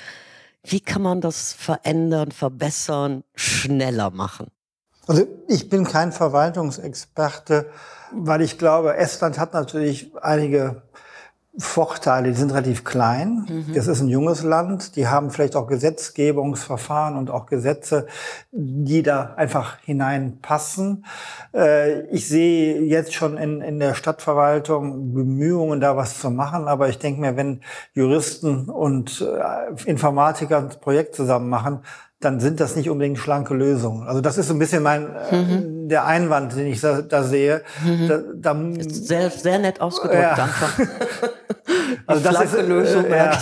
Wie 0.65 0.81
kann 0.81 1.03
man 1.03 1.21
das 1.21 1.53
verändern, 1.53 2.33
verbessern, 2.33 3.23
schneller 3.35 4.11
machen? 4.11 4.49
Also 5.09 5.27
ich 5.49 5.69
bin 5.69 5.85
kein 5.85 6.13
Verwaltungsexperte 6.13 7.67
weil 8.13 8.43
ich 8.43 8.59
glaube, 8.59 8.97
Estland 8.97 9.39
hat 9.39 9.55
natürlich 9.55 10.13
einige 10.21 10.83
Vorteile, 11.61 12.29
die 12.29 12.35
sind 12.35 12.53
relativ 12.53 12.85
klein. 12.85 13.45
Mhm. 13.49 13.75
Es 13.75 13.89
ist 13.89 14.01
ein 14.01 14.09
junges 14.09 14.45
Land. 14.45 14.95
Die 14.95 15.09
haben 15.09 15.31
vielleicht 15.31 15.57
auch 15.57 15.67
Gesetzgebungsverfahren 15.67 17.17
und 17.17 17.31
auch 17.31 17.47
Gesetze, 17.47 18.07
die 18.53 19.03
da 19.03 19.35
einfach 19.35 19.79
hineinpassen. 19.81 21.05
Äh, 21.53 22.03
ich 22.11 22.29
sehe 22.29 22.83
jetzt 22.83 23.13
schon 23.13 23.37
in, 23.37 23.61
in 23.61 23.81
der 23.81 23.95
Stadtverwaltung 23.95 25.13
Bemühungen, 25.15 25.81
da 25.81 25.97
was 25.97 26.21
zu 26.21 26.31
machen. 26.31 26.69
Aber 26.69 26.89
ich 26.91 27.01
denke 27.01 27.21
mir, 27.21 27.37
wenn 27.37 27.63
Juristen 27.93 28.69
und 28.69 29.21
äh, 29.21 29.91
Informatiker 29.91 30.59
ein 30.59 30.69
Projekt 30.81 31.17
zusammen 31.17 31.49
machen, 31.49 31.81
dann 32.21 32.41
sind 32.41 32.59
das 32.59 32.75
nicht 32.75 32.91
unbedingt 32.91 33.19
schlanke 33.19 33.55
Lösungen. 33.55 34.07
Also 34.07 34.21
das 34.21 34.39
ist 34.39 34.49
so 34.49 34.55
ein 34.55 34.59
bisschen 34.59 34.83
mein 34.83 35.15
äh, 35.31 35.37
mhm. 35.37 35.89
der 35.89 36.05
Einwand, 36.05 36.57
den 36.57 36.67
ich 36.67 36.81
da, 36.81 37.03
da 37.03 37.23
sehe. 37.23 37.63
Mhm. 37.85 38.09
Da, 38.09 38.53
da, 38.53 38.57
sehr, 38.89 39.31
sehr 39.31 39.59
nett 39.59 39.81
ausgedrückt, 39.81 40.23
ja. 40.23 40.33
einfach. 40.33 40.79
also 42.07 42.31
das 42.31 42.53
ist 42.53 42.67
Lösung, 42.67 43.05
äh, 43.05 43.17
ja, 43.17 43.39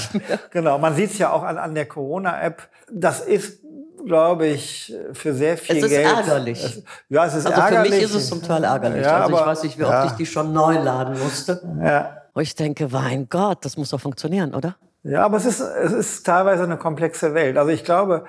genau. 0.50 0.78
Man 0.78 0.94
sieht 0.94 1.12
es 1.12 1.18
ja 1.18 1.32
auch 1.32 1.42
an, 1.42 1.56
an 1.56 1.74
der 1.74 1.86
Corona-App. 1.86 2.62
Das 2.92 3.20
ist 3.20 3.60
glaube 4.04 4.46
ich, 4.46 4.94
für 5.14 5.34
sehr 5.34 5.58
viel 5.58 5.80
Geld. 5.80 5.84
Es 5.86 5.90
ist 5.90 5.98
Geld. 5.98 6.16
ärgerlich. 6.16 6.64
Es, 6.64 6.82
ja, 7.08 7.26
es 7.26 7.34
ist 7.34 7.46
also 7.46 7.60
ärgerlich. 7.60 7.92
für 7.92 7.96
mich 7.96 8.04
ist 8.04 8.14
es 8.14 8.28
zum 8.28 8.40
Teil 8.40 8.62
ärgerlich. 8.62 9.04
Ja, 9.04 9.24
also 9.24 9.36
ich 9.36 9.46
weiß 9.46 9.62
nicht, 9.64 9.78
wie 9.78 9.82
ja. 9.82 10.04
oft 10.04 10.12
ich 10.12 10.16
die 10.16 10.26
schon 10.26 10.52
neu 10.52 10.78
laden 10.78 11.18
musste. 11.18 11.60
Ja. 11.82 12.22
Und 12.32 12.42
ich 12.42 12.54
denke, 12.54 12.88
mein 12.88 13.28
Gott, 13.28 13.64
das 13.64 13.76
muss 13.76 13.90
doch 13.90 14.00
funktionieren, 14.00 14.54
oder? 14.54 14.76
Ja, 15.02 15.24
aber 15.24 15.36
es 15.38 15.44
ist, 15.44 15.60
es 15.60 15.92
ist 15.92 16.26
teilweise 16.26 16.64
eine 16.64 16.76
komplexe 16.76 17.34
Welt. 17.34 17.56
Also 17.56 17.70
ich 17.70 17.84
glaube, 17.84 18.24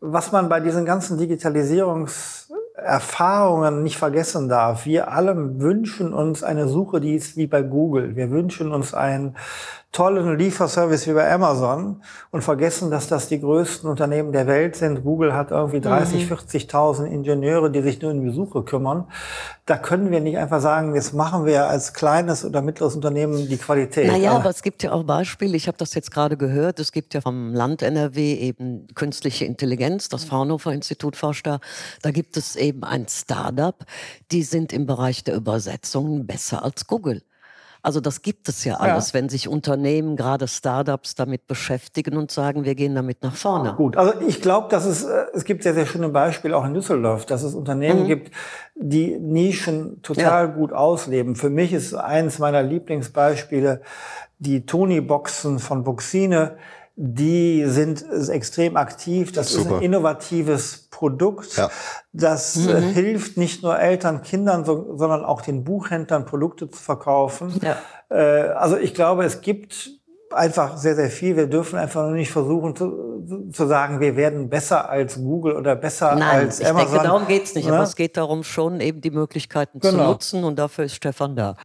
was 0.00 0.32
man 0.32 0.48
bei 0.48 0.60
diesen 0.60 0.84
ganzen 0.84 1.18
Digitalisierungs 1.18 2.44
Erfahrungen 2.74 3.82
nicht 3.84 3.96
vergessen 3.96 4.48
darf. 4.48 4.84
Wir 4.84 5.10
alle 5.10 5.60
wünschen 5.60 6.12
uns 6.12 6.42
eine 6.42 6.68
Suche, 6.68 7.00
die 7.00 7.14
ist 7.14 7.36
wie 7.36 7.46
bei 7.46 7.62
Google. 7.62 8.16
Wir 8.16 8.30
wünschen 8.30 8.72
uns 8.72 8.94
ein 8.94 9.36
tollen 9.94 10.36
Lieferservice 10.36 11.06
wie 11.06 11.12
bei 11.12 11.32
Amazon 11.32 12.02
und 12.32 12.42
vergessen, 12.42 12.90
dass 12.90 13.06
das 13.06 13.28
die 13.28 13.40
größten 13.40 13.88
Unternehmen 13.88 14.32
der 14.32 14.48
Welt 14.48 14.74
sind. 14.74 15.04
Google 15.04 15.34
hat 15.34 15.52
irgendwie 15.52 15.80
30, 15.80 16.28
mhm. 16.28 16.34
40.000 16.34 17.04
Ingenieure, 17.06 17.70
die 17.70 17.80
sich 17.80 18.02
nur 18.02 18.10
um 18.10 18.22
die 18.22 18.32
Suche 18.32 18.64
kümmern. 18.64 19.04
Da 19.66 19.78
können 19.78 20.10
wir 20.10 20.20
nicht 20.20 20.36
einfach 20.36 20.60
sagen, 20.60 20.96
jetzt 20.96 21.14
machen 21.14 21.46
wir 21.46 21.68
als 21.68 21.94
kleines 21.94 22.44
oder 22.44 22.60
mittleres 22.60 22.96
Unternehmen 22.96 23.48
die 23.48 23.56
Qualität. 23.56 24.08
Naja, 24.08 24.32
aber 24.32 24.50
es 24.50 24.62
gibt 24.62 24.82
ja 24.82 24.90
auch 24.90 25.04
Beispiele, 25.04 25.56
ich 25.56 25.68
habe 25.68 25.78
das 25.78 25.94
jetzt 25.94 26.10
gerade 26.10 26.36
gehört, 26.36 26.80
es 26.80 26.90
gibt 26.90 27.14
ja 27.14 27.20
vom 27.20 27.54
Land 27.54 27.82
NRW 27.82 28.34
eben 28.34 28.88
künstliche 28.96 29.44
Intelligenz, 29.44 30.08
das 30.08 30.24
Fraunhofer 30.24 30.72
Institut 30.72 31.14
forscht 31.14 31.46
da. 31.46 31.60
Da 32.02 32.10
gibt 32.10 32.36
es 32.36 32.56
eben 32.56 32.82
ein 32.82 33.06
Startup, 33.08 33.76
die 34.32 34.42
sind 34.42 34.72
im 34.72 34.86
Bereich 34.86 35.22
der 35.22 35.36
Übersetzung 35.36 36.26
besser 36.26 36.64
als 36.64 36.88
Google. 36.88 37.22
Also 37.84 38.00
das 38.00 38.22
gibt 38.22 38.48
es 38.48 38.64
ja 38.64 38.76
alles, 38.76 39.08
ja. 39.08 39.14
wenn 39.14 39.28
sich 39.28 39.46
Unternehmen, 39.46 40.16
gerade 40.16 40.48
Startups, 40.48 41.14
damit 41.16 41.46
beschäftigen 41.46 42.16
und 42.16 42.30
sagen, 42.30 42.64
wir 42.64 42.74
gehen 42.74 42.94
damit 42.94 43.22
nach 43.22 43.36
vorne. 43.36 43.74
Gut, 43.74 43.98
also 43.98 44.14
ich 44.26 44.40
glaube, 44.40 44.68
dass 44.70 44.86
es, 44.86 45.04
äh, 45.04 45.26
es 45.34 45.44
gibt 45.44 45.62
sehr, 45.64 45.74
sehr 45.74 45.84
schöne 45.84 46.08
Beispiele 46.08 46.56
auch 46.56 46.64
in 46.64 46.72
Düsseldorf, 46.72 47.26
dass 47.26 47.42
es 47.42 47.54
Unternehmen 47.54 48.04
mhm. 48.04 48.06
gibt, 48.06 48.30
die 48.74 49.18
Nischen 49.18 50.00
total 50.00 50.46
ja. 50.46 50.50
gut 50.50 50.72
ausleben. 50.72 51.36
Für 51.36 51.50
mich 51.50 51.74
ist 51.74 51.92
eines 51.92 52.38
meiner 52.38 52.62
Lieblingsbeispiele 52.62 53.82
die 54.38 54.64
Tony-Boxen 54.64 55.58
von 55.58 55.84
Buxine 55.84 56.56
die 56.96 57.64
sind 57.66 58.04
extrem 58.28 58.76
aktiv. 58.76 59.32
Das 59.32 59.50
Super. 59.50 59.66
ist 59.66 59.76
ein 59.76 59.82
innovatives 59.82 60.88
Produkt. 60.90 61.56
Ja. 61.56 61.70
Das 62.12 62.56
äh, 62.56 62.80
mhm. 62.80 62.92
hilft 62.92 63.36
nicht 63.36 63.62
nur 63.62 63.78
Eltern, 63.78 64.22
Kindern, 64.22 64.64
so, 64.64 64.96
sondern 64.96 65.24
auch 65.24 65.42
den 65.42 65.64
Buchhändlern 65.64 66.24
Produkte 66.24 66.70
zu 66.70 66.80
verkaufen. 66.80 67.60
Ja. 67.62 67.76
Äh, 68.10 68.50
also 68.50 68.76
ich 68.76 68.94
glaube, 68.94 69.24
es 69.24 69.40
gibt 69.40 69.90
einfach 70.30 70.76
sehr, 70.76 70.94
sehr 70.94 71.10
viel. 71.10 71.36
Wir 71.36 71.48
dürfen 71.48 71.78
einfach 71.78 72.02
nur 72.02 72.12
nicht 72.12 72.30
versuchen 72.30 72.76
zu, 72.76 73.50
zu 73.52 73.66
sagen, 73.66 74.00
wir 74.00 74.16
werden 74.16 74.48
besser 74.48 74.88
als 74.88 75.16
Google 75.16 75.56
oder 75.56 75.74
besser 75.76 76.14
Nein, 76.14 76.46
als 76.46 76.60
Amazon. 76.60 76.86
Ich 76.86 76.92
denke, 76.92 77.06
darum 77.06 77.26
geht's 77.26 77.54
nicht. 77.54 77.66
Ne? 77.66 77.74
Aber 77.74 77.82
es 77.82 77.96
geht 77.96 78.16
darum, 78.16 78.44
schon 78.44 78.80
eben 78.80 79.00
die 79.00 79.10
Möglichkeiten 79.10 79.80
genau. 79.80 79.92
zu 79.92 80.10
nutzen 80.10 80.44
und 80.44 80.58
dafür 80.58 80.84
ist 80.84 80.94
Stefan 80.94 81.34
da. 81.34 81.56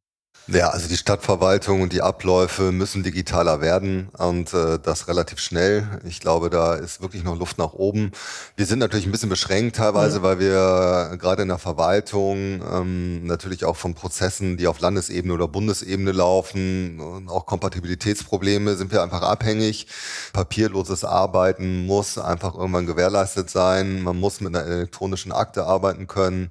Ja, 0.51 0.69
also 0.69 0.87
die 0.87 0.97
Stadtverwaltung 0.97 1.83
und 1.83 1.93
die 1.93 2.01
Abläufe 2.01 2.71
müssen 2.71 3.03
digitaler 3.03 3.61
werden 3.61 4.09
und 4.17 4.51
äh, 4.51 4.79
das 4.81 5.07
relativ 5.07 5.37
schnell. 5.37 6.01
Ich 6.05 6.21
glaube, 6.21 6.49
da 6.49 6.73
ist 6.73 7.01
wirklich 7.01 7.23
noch 7.23 7.37
Luft 7.37 7.59
nach 7.59 7.73
oben. 7.73 8.11
Wir 8.55 8.65
sind 8.65 8.79
natürlich 8.79 9.05
ein 9.05 9.11
bisschen 9.11 9.29
beschränkt 9.29 9.75
teilweise, 9.75 10.19
mhm. 10.19 10.23
weil 10.23 10.39
wir 10.39 11.17
gerade 11.19 11.43
in 11.43 11.49
der 11.49 11.59
Verwaltung 11.59 12.63
ähm, 12.73 13.27
natürlich 13.27 13.63
auch 13.63 13.75
von 13.75 13.93
Prozessen, 13.93 14.57
die 14.57 14.65
auf 14.65 14.79
Landesebene 14.79 15.35
oder 15.35 15.47
Bundesebene 15.47 16.13
laufen 16.13 16.99
und 16.99 17.29
auch 17.29 17.45
Kompatibilitätsprobleme 17.45 18.75
sind 18.75 18.91
wir 18.91 19.03
einfach 19.03 19.21
abhängig. 19.21 19.85
Papierloses 20.33 21.03
Arbeiten 21.03 21.85
muss 21.85 22.17
einfach 22.17 22.55
irgendwann 22.55 22.87
gewährleistet 22.87 23.51
sein. 23.51 24.01
Man 24.01 24.19
muss 24.19 24.41
mit 24.41 24.55
einer 24.55 24.65
elektronischen 24.65 25.31
Akte 25.31 25.67
arbeiten 25.67 26.07
können 26.07 26.49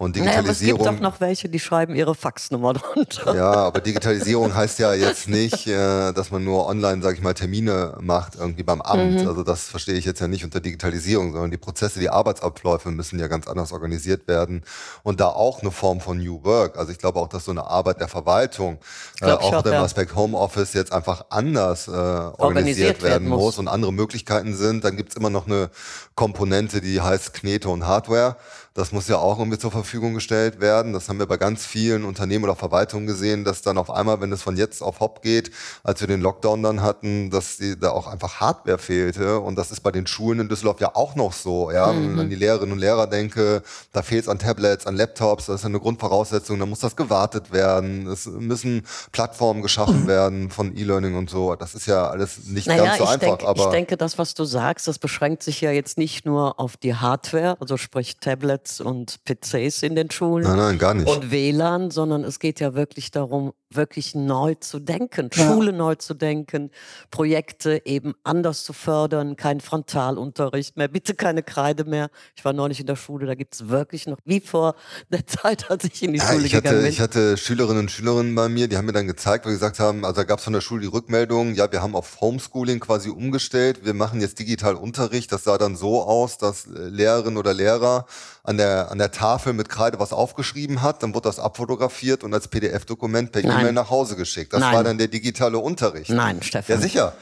und 0.00 0.16
Digitalisierung. 0.16 0.78
Naja, 0.78 0.92
es 0.92 0.96
gibt 0.96 1.02
doch 1.04 1.12
noch 1.12 1.20
welche, 1.20 1.50
die 1.50 1.60
schreiben 1.60 1.94
ihre 1.94 2.14
Faxnummer 2.14 2.72
drunter. 2.74 3.36
Ja, 3.36 3.52
aber 3.52 3.80
Digitalisierung 3.80 4.54
heißt 4.54 4.78
ja 4.78 4.94
jetzt 4.94 5.28
nicht, 5.28 5.66
äh, 5.66 6.12
dass 6.12 6.30
man 6.30 6.42
nur 6.42 6.66
online, 6.66 7.02
sage 7.02 7.18
ich 7.18 7.22
mal, 7.22 7.34
Termine 7.34 7.98
macht 8.00 8.36
irgendwie 8.36 8.62
beim 8.62 8.80
Amt. 8.80 9.20
Mhm. 9.20 9.28
Also 9.28 9.42
das 9.42 9.64
verstehe 9.64 9.96
ich 9.96 10.06
jetzt 10.06 10.18
ja 10.22 10.26
nicht 10.26 10.42
unter 10.42 10.60
Digitalisierung, 10.60 11.32
sondern 11.32 11.50
die 11.50 11.58
Prozesse, 11.58 12.00
die 12.00 12.08
Arbeitsabläufe 12.08 12.90
müssen 12.90 13.18
ja 13.18 13.26
ganz 13.26 13.46
anders 13.46 13.72
organisiert 13.72 14.26
werden 14.26 14.62
und 15.02 15.20
da 15.20 15.26
auch 15.26 15.60
eine 15.60 15.70
Form 15.70 16.00
von 16.00 16.16
New 16.16 16.42
Work. 16.44 16.78
Also 16.78 16.92
ich 16.92 16.98
glaube 16.98 17.20
auch, 17.20 17.28
dass 17.28 17.44
so 17.44 17.50
eine 17.50 17.66
Arbeit 17.66 18.00
der 18.00 18.08
Verwaltung 18.08 18.78
äh, 19.20 19.26
auch 19.26 19.44
unter 19.44 19.62
dem 19.64 19.74
ja. 19.74 19.82
Aspekt 19.82 20.16
Homeoffice 20.16 20.72
jetzt 20.72 20.94
einfach 20.94 21.26
anders 21.28 21.88
äh, 21.88 21.90
organisiert, 21.90 22.40
organisiert, 22.40 23.02
werden 23.02 23.28
muss. 23.28 23.38
muss 23.38 23.58
und 23.58 23.68
andere 23.68 23.92
Möglichkeiten 23.92 24.54
sind. 24.54 24.82
Dann 24.82 24.96
gibt's 24.96 25.14
immer 25.14 25.28
noch 25.28 25.46
eine 25.46 25.68
Komponente, 26.14 26.80
die 26.80 27.02
heißt 27.02 27.34
Knete 27.34 27.68
und 27.68 27.86
Hardware. 27.86 28.38
Das 28.74 28.92
muss 28.92 29.08
ja 29.08 29.18
auch 29.18 29.38
irgendwie 29.38 29.58
zur 29.58 29.72
Verfügung 29.72 30.14
gestellt 30.14 30.60
werden. 30.60 30.92
Das 30.92 31.08
haben 31.08 31.18
wir 31.18 31.26
bei 31.26 31.36
ganz 31.36 31.66
vielen 31.66 32.04
Unternehmen 32.04 32.44
oder 32.44 32.54
Verwaltungen 32.54 33.06
gesehen, 33.06 33.44
dass 33.44 33.62
dann 33.62 33.78
auf 33.78 33.90
einmal, 33.90 34.20
wenn 34.20 34.30
es 34.30 34.42
von 34.42 34.56
jetzt 34.56 34.80
auf 34.80 35.00
Hop 35.00 35.22
geht, 35.22 35.50
als 35.82 36.00
wir 36.00 36.06
den 36.06 36.20
Lockdown 36.20 36.62
dann 36.62 36.80
hatten, 36.80 37.30
dass 37.30 37.56
die, 37.56 37.78
da 37.78 37.90
auch 37.90 38.06
einfach 38.06 38.40
Hardware 38.40 38.78
fehlte. 38.78 39.40
Und 39.40 39.56
das 39.56 39.72
ist 39.72 39.80
bei 39.80 39.90
den 39.90 40.06
Schulen 40.06 40.38
in 40.38 40.48
Düsseldorf 40.48 40.80
ja 40.80 40.94
auch 40.94 41.16
noch 41.16 41.32
so. 41.32 41.72
Ja? 41.72 41.92
Mhm. 41.92 42.02
Wenn 42.02 42.14
ich 42.14 42.20
an 42.20 42.30
die 42.30 42.36
Lehrerinnen 42.36 42.72
und 42.72 42.78
Lehrer 42.78 43.08
denke, 43.08 43.62
da 43.92 44.02
fehlt 44.02 44.22
es 44.22 44.28
an 44.28 44.38
Tablets, 44.38 44.86
an 44.86 44.94
Laptops, 44.94 45.46
das 45.46 45.60
ist 45.60 45.66
eine 45.66 45.80
Grundvoraussetzung, 45.80 46.58
da 46.60 46.66
muss 46.66 46.78
das 46.78 46.94
gewartet 46.94 47.52
werden. 47.52 48.06
Es 48.06 48.26
müssen 48.26 48.86
Plattformen 49.10 49.62
geschaffen 49.62 50.06
werden 50.06 50.50
von 50.50 50.76
E-Learning 50.76 51.16
und 51.16 51.28
so. 51.28 51.56
Das 51.56 51.74
ist 51.74 51.86
ja 51.86 52.08
alles 52.08 52.44
nicht 52.44 52.68
naja, 52.68 52.84
ganz 52.84 52.98
so 52.98 53.04
einfach. 53.04 53.38
Denk, 53.38 53.44
aber 53.44 53.64
ich 53.64 53.70
denke, 53.70 53.96
das, 53.96 54.16
was 54.16 54.34
du 54.34 54.44
sagst, 54.44 54.86
das 54.86 55.00
beschränkt 55.00 55.42
sich 55.42 55.60
ja 55.60 55.72
jetzt 55.72 55.98
nicht 55.98 56.24
nur 56.24 56.60
auf 56.60 56.76
die 56.76 56.94
Hardware, 56.94 57.56
also 57.60 57.76
sprich 57.76 58.18
Tablets, 58.18 58.59
Tablets 58.60 58.80
und 58.80 59.20
PCs 59.24 59.82
in 59.82 59.94
den 59.94 60.10
Schulen 60.10 60.44
nein, 60.44 60.56
nein, 60.56 60.78
gar 60.78 60.94
nicht. 60.94 61.08
und 61.08 61.30
WLAN, 61.30 61.90
sondern 61.90 62.24
es 62.24 62.38
geht 62.38 62.60
ja 62.60 62.74
wirklich 62.74 63.10
darum, 63.10 63.52
wirklich 63.72 64.14
neu 64.14 64.54
zu 64.54 64.80
denken, 64.80 65.30
ja. 65.32 65.46
Schule 65.46 65.72
neu 65.72 65.94
zu 65.94 66.14
denken, 66.14 66.70
Projekte 67.10 67.82
eben 67.84 68.14
anders 68.24 68.64
zu 68.64 68.72
fördern, 68.72 69.36
kein 69.36 69.60
Frontalunterricht 69.60 70.76
mehr, 70.76 70.88
bitte 70.88 71.14
keine 71.14 71.42
Kreide 71.42 71.84
mehr. 71.84 72.10
Ich 72.34 72.44
war 72.44 72.52
neulich 72.52 72.80
in 72.80 72.86
der 72.86 72.96
Schule, 72.96 73.26
da 73.26 73.34
gibt 73.34 73.54
es 73.54 73.68
wirklich 73.68 74.06
noch, 74.06 74.18
wie 74.24 74.40
vor 74.40 74.74
der 75.10 75.26
Zeit, 75.26 75.70
als 75.70 75.84
ich 75.84 76.02
in 76.02 76.12
die 76.12 76.18
ja, 76.18 76.26
Schule 76.26 76.46
ich 76.46 76.54
hatte, 76.54 76.62
gegangen 76.62 76.82
bin. 76.82 76.92
Ich 76.92 77.00
hatte 77.00 77.36
Schülerinnen 77.36 77.80
und 77.80 77.90
Schülerinnen 77.90 78.34
bei 78.34 78.48
mir, 78.48 78.66
die 78.66 78.76
haben 78.76 78.86
mir 78.86 78.92
dann 78.92 79.06
gezeigt, 79.06 79.44
weil 79.44 79.52
sie 79.52 79.58
gesagt 79.58 79.78
haben, 79.78 80.04
also 80.04 80.20
da 80.20 80.24
gab 80.24 80.38
es 80.38 80.44
von 80.44 80.52
der 80.52 80.60
Schule 80.60 80.82
die 80.82 80.88
Rückmeldung, 80.88 81.54
ja, 81.54 81.70
wir 81.70 81.80
haben 81.80 81.94
auf 81.94 82.20
Homeschooling 82.20 82.80
quasi 82.80 83.08
umgestellt, 83.08 83.84
wir 83.84 83.94
machen 83.94 84.20
jetzt 84.20 84.38
digital 84.38 84.74
Unterricht. 84.74 85.30
Das 85.30 85.44
sah 85.44 85.58
dann 85.58 85.76
so 85.76 86.02
aus, 86.02 86.38
dass 86.38 86.66
Lehrerinnen 86.66 87.36
oder 87.36 87.54
Lehrer 87.54 88.06
an 88.42 88.56
der, 88.56 88.90
an 88.90 88.98
der 88.98 89.12
Tafel 89.12 89.52
mit 89.52 89.68
Kreide 89.68 90.00
was 90.00 90.12
aufgeschrieben 90.12 90.82
hat, 90.82 91.02
dann 91.02 91.14
wurde 91.14 91.28
das 91.28 91.38
abfotografiert 91.38 92.24
und 92.24 92.34
als 92.34 92.48
PDF-Dokument 92.48 93.32
per 93.32 93.44
E-Mail 93.44 93.59
nach 93.72 93.90
Hause 93.90 94.16
geschickt. 94.16 94.52
Das 94.52 94.60
Nein. 94.60 94.74
war 94.74 94.84
dann 94.84 94.98
der 94.98 95.08
digitale 95.08 95.58
Unterricht. 95.58 96.10
Nein, 96.10 96.42
Stefan. 96.42 96.76
Ja, 96.76 96.80
sicher. 96.80 97.12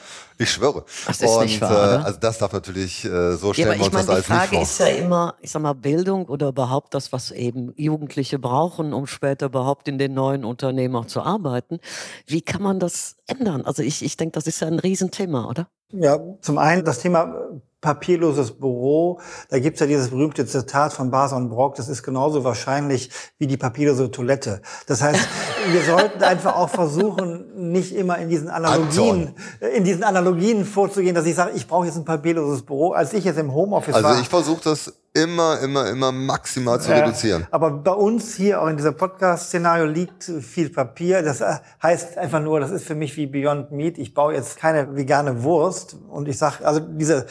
Ich 0.40 0.52
schwöre. 0.52 0.85
Das 1.07 1.21
ist 1.21 1.28
und, 1.28 1.47
nicht 1.47 1.61
wahr, 1.61 1.71
oder? 1.71 1.95
Äh, 1.95 2.04
also 2.04 2.21
das 2.21 2.38
darf 2.38 2.52
natürlich, 2.52 3.04
äh, 3.04 3.33
so 3.33 3.52
stellen 3.52 3.73
ja, 3.73 3.78
wir 3.78 3.85
uns 3.87 3.92
meine, 3.92 4.07
das 4.07 4.09
alles 4.09 4.28
nicht 4.28 4.38
vor. 4.38 4.42
Die 4.42 4.49
Frage 4.49 4.62
ist 4.62 4.78
ja 4.78 4.87
immer, 4.87 5.35
ich 5.40 5.50
sag 5.50 5.62
mal, 5.62 5.73
Bildung 5.73 6.26
oder 6.26 6.49
überhaupt 6.49 6.95
das, 6.95 7.12
was 7.12 7.33
eben 7.33 7.73
Jugendliche 7.76 8.38
brauchen, 8.38 8.92
um 8.92 9.09
später 9.09 9.47
überhaupt 9.47 9.88
in 9.88 9.99
den 9.99 10.14
neuen 10.14 10.45
Unternehmen 10.45 10.95
auch 10.95 11.07
zu 11.07 11.23
arbeiten. 11.23 11.80
Wie 12.26 12.40
kann 12.40 12.62
man 12.62 12.78
das 12.78 13.16
ändern? 13.26 13.62
Also 13.62 13.83
ich, 13.83 14.04
ich 14.04 14.16
denke, 14.16 14.33
das 14.33 14.47
ist 14.47 14.61
ja 14.61 14.68
ein 14.68 14.78
Riesenthema, 14.78 15.49
oder? 15.49 15.66
Ja, 15.92 16.21
zum 16.40 16.59
einen 16.59 16.85
das 16.85 17.00
Thema 17.00 17.35
papierloses 17.81 18.59
Büro. 18.59 19.21
Da 19.51 19.59
gibt's 19.59 19.81
ja 19.81 19.87
dieses 19.87 20.11
berühmte 20.11 20.47
Zitat 20.47 20.93
von 20.93 21.11
Basel 21.11 21.39
und 21.39 21.49
Brock, 21.49 21.77
das 21.77 21.89
ist 21.89 22.03
genauso 22.03 22.45
wahrscheinlich 22.45 23.11
wie 23.39 23.47
die 23.47 23.57
papierlose 23.57 24.11
Toilette. 24.11 24.63
Das 24.87 25.03
heißt, 25.03 25.29
wir 25.71 25.83
sollten 25.83 26.23
einfach 26.23 26.57
auch 26.57 26.71
versuchen, 26.71 27.48
nicht 27.59 27.95
immer 27.95 28.19
in 28.19 28.29
diesen 28.29 28.49
Analogien, 28.49 29.35
in 29.75 29.85
diesen 29.85 30.05
Analogien 30.05 30.65
vorzugehen, 30.65 31.15
dass 31.15 31.27
ich 31.27 31.35
sage, 31.35 31.53
ich 31.55 31.67
brauche 31.67 31.87
jetzt 31.87 31.97
ein 31.97 32.05
papierloses 32.05 32.62
Büro. 32.62 32.93
Als 32.93 33.12
ich 33.12 33.25
jetzt 33.25 33.38
im 33.38 33.53
Homeoffice 33.53 33.95
also 33.95 34.05
war. 34.05 34.11
Also 34.12 34.23
ich 34.23 34.29
versuche 34.29 34.61
das 34.65 34.93
immer, 35.12 35.59
immer, 35.61 35.88
immer 35.88 36.12
maximal 36.12 36.81
zu 36.81 36.91
reduzieren. 36.91 37.47
Aber 37.50 37.71
bei 37.71 37.93
uns 37.93 38.35
hier 38.35 38.61
auch 38.61 38.69
in 38.69 38.77
diesem 38.77 38.97
Podcast-Szenario 38.97 39.87
liegt 39.87 40.25
viel 40.25 40.71
Papier. 40.71 41.23
Das 41.23 41.43
heißt 41.83 42.19
einfach 42.19 42.41
nur, 42.41 42.61
das 42.61 42.71
ist 42.71 42.87
für 42.87 42.95
mich 42.95 43.17
wie 43.17 43.27
Beyond 43.27 43.73
Meat. 43.73 43.99
Ich 43.99 44.15
baue 44.15 44.35
jetzt 44.35 44.59
keine 44.59 44.97
vegane 44.97 45.43
Wurst 45.43 45.97
und 46.09 46.29
ich 46.29 46.38
sage, 46.38 46.65
also 46.65 46.81
diese, 46.81 47.27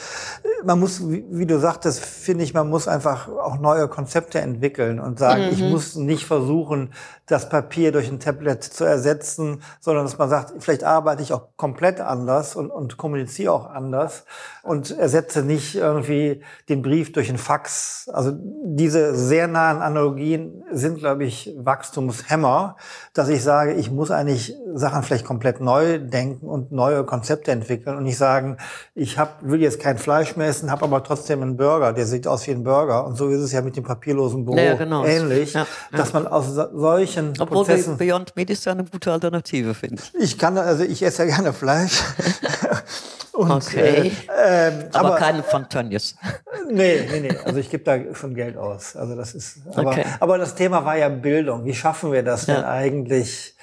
man 0.64 0.78
muss, 0.78 1.02
wie 1.08 1.46
du 1.46 1.58
sagtest, 1.58 2.00
finde 2.00 2.44
ich, 2.44 2.52
man 2.52 2.68
muss 2.68 2.88
einfach 2.88 3.28
auch 3.28 3.58
neue 3.58 3.88
Konzepte 3.88 4.40
entwickeln 4.40 5.00
und 5.00 5.18
sagen, 5.18 5.46
mhm. 5.46 5.52
ich 5.52 5.60
muss 5.60 5.94
nicht 5.96 6.24
versuchen, 6.24 6.92
das 7.28 7.48
Papier 7.48 7.92
durch 7.92 8.08
ein 8.08 8.20
Tablet 8.20 8.64
zu 8.64 8.84
ersetzen, 8.84 9.62
sondern 9.80 10.04
dass 10.04 10.18
man 10.18 10.28
sagt, 10.28 10.54
vielleicht 10.58 10.82
arbeite 10.82 11.22
ich 11.22 11.32
auch 11.32 11.48
komplett 11.56 12.00
anders 12.00 12.56
und, 12.56 12.70
und 12.70 12.96
kommuniziere 12.96 13.52
auch 13.52 13.70
anders 13.70 14.24
und 14.62 14.90
ersetze 14.98 15.42
nicht 15.42 15.76
irgendwie 15.76 16.42
den 16.68 16.82
Brief 16.82 17.12
durch 17.12 17.28
ein 17.30 17.38
Fax. 17.38 18.10
Also 18.12 18.32
diese 18.34 19.14
sehr 19.14 19.46
nahen 19.46 19.80
Analogien 19.82 20.62
sind, 20.70 20.98
glaube 20.98 21.24
ich, 21.24 21.54
Wachstumshämmer, 21.58 22.76
dass 23.12 23.28
ich 23.28 23.42
sage, 23.42 23.74
ich 23.74 23.90
muss 23.90 24.10
eigentlich 24.10 24.54
Sachen 24.74 25.02
vielleicht 25.02 25.26
komplett 25.26 25.60
neu 25.60 25.98
denken 25.98 26.46
und 26.46 26.72
neue 26.72 27.04
Konzepte 27.04 27.50
entwickeln 27.50 27.96
und 27.96 28.04
nicht 28.04 28.18
sagen, 28.18 28.56
ich 28.94 29.18
hab, 29.18 29.42
will 29.42 29.60
jetzt 29.60 29.80
kein 29.80 29.98
Fleisch 29.98 30.36
mehr 30.36 30.48
essen, 30.48 30.70
habe 30.70 30.84
aber 30.84 31.02
trotzdem 31.02 31.42
einen 31.42 31.56
Burger, 31.56 31.92
der 31.92 32.06
sieht 32.06 32.26
aus 32.26 32.46
wie 32.46 32.52
ein 32.52 32.64
Burger. 32.64 33.06
Und 33.06 33.16
so 33.16 33.28
ist 33.28 33.40
es 33.40 33.52
ja 33.52 33.60
mit 33.60 33.76
dem 33.76 33.84
papierlosen 33.84 34.44
Büro 34.44 34.56
ja, 34.56 34.74
genau. 34.74 35.04
ähnlich, 35.04 35.52
ja, 35.52 35.66
ja. 35.92 35.98
dass 35.98 36.12
man 36.12 36.26
aus 36.26 36.54
solchen 36.54 37.17
solchen 37.26 37.40
Obwohl 37.40 37.64
Prozessen. 37.64 37.96
Beyond 37.96 38.36
Meat 38.36 38.50
ist 38.50 38.64
ja 38.64 38.72
eine 38.72 38.84
gute 38.84 39.12
Alternative, 39.12 39.74
finde 39.74 40.02
ich. 40.02 40.22
Ich 40.22 40.38
kann, 40.38 40.56
also 40.58 40.84
ich 40.84 41.02
esse 41.02 41.24
ja 41.24 41.36
gerne 41.36 41.52
Fleisch. 41.52 42.02
Und, 43.32 43.52
okay. 43.52 44.10
Äh, 44.36 44.68
ähm, 44.68 44.84
aber, 44.92 45.10
aber 45.10 45.16
keine 45.16 45.42
von 45.44 45.68
Tönnies. 45.68 46.16
Nee, 46.70 47.06
nee, 47.08 47.20
nee. 47.20 47.36
Also 47.44 47.60
ich 47.60 47.70
gebe 47.70 47.84
da 47.84 48.12
schon 48.14 48.34
Geld 48.34 48.56
aus. 48.56 48.96
Also 48.96 49.14
das 49.14 49.32
ist. 49.34 49.58
Aber, 49.76 49.90
okay. 49.90 50.04
aber 50.18 50.38
das 50.38 50.56
Thema 50.56 50.84
war 50.84 50.96
ja 50.96 51.08
Bildung. 51.08 51.64
Wie 51.64 51.74
schaffen 51.74 52.10
wir 52.10 52.24
das 52.24 52.46
ja. 52.46 52.56
denn 52.56 52.64
eigentlich 52.64 53.54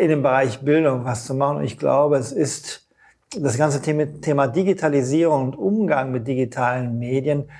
in 0.00 0.08
dem 0.08 0.22
Bereich 0.22 0.60
Bildung 0.60 1.04
was 1.04 1.26
zu 1.26 1.34
machen? 1.34 1.58
Und 1.58 1.64
ich 1.64 1.78
glaube, 1.78 2.16
es 2.16 2.32
ist 2.32 2.86
das 3.36 3.58
ganze 3.58 3.82
Thema 3.82 4.46
Digitalisierung 4.46 5.44
und 5.44 5.56
Umgang 5.56 6.10
mit 6.10 6.26
digitalen 6.26 6.98
Medien 6.98 7.50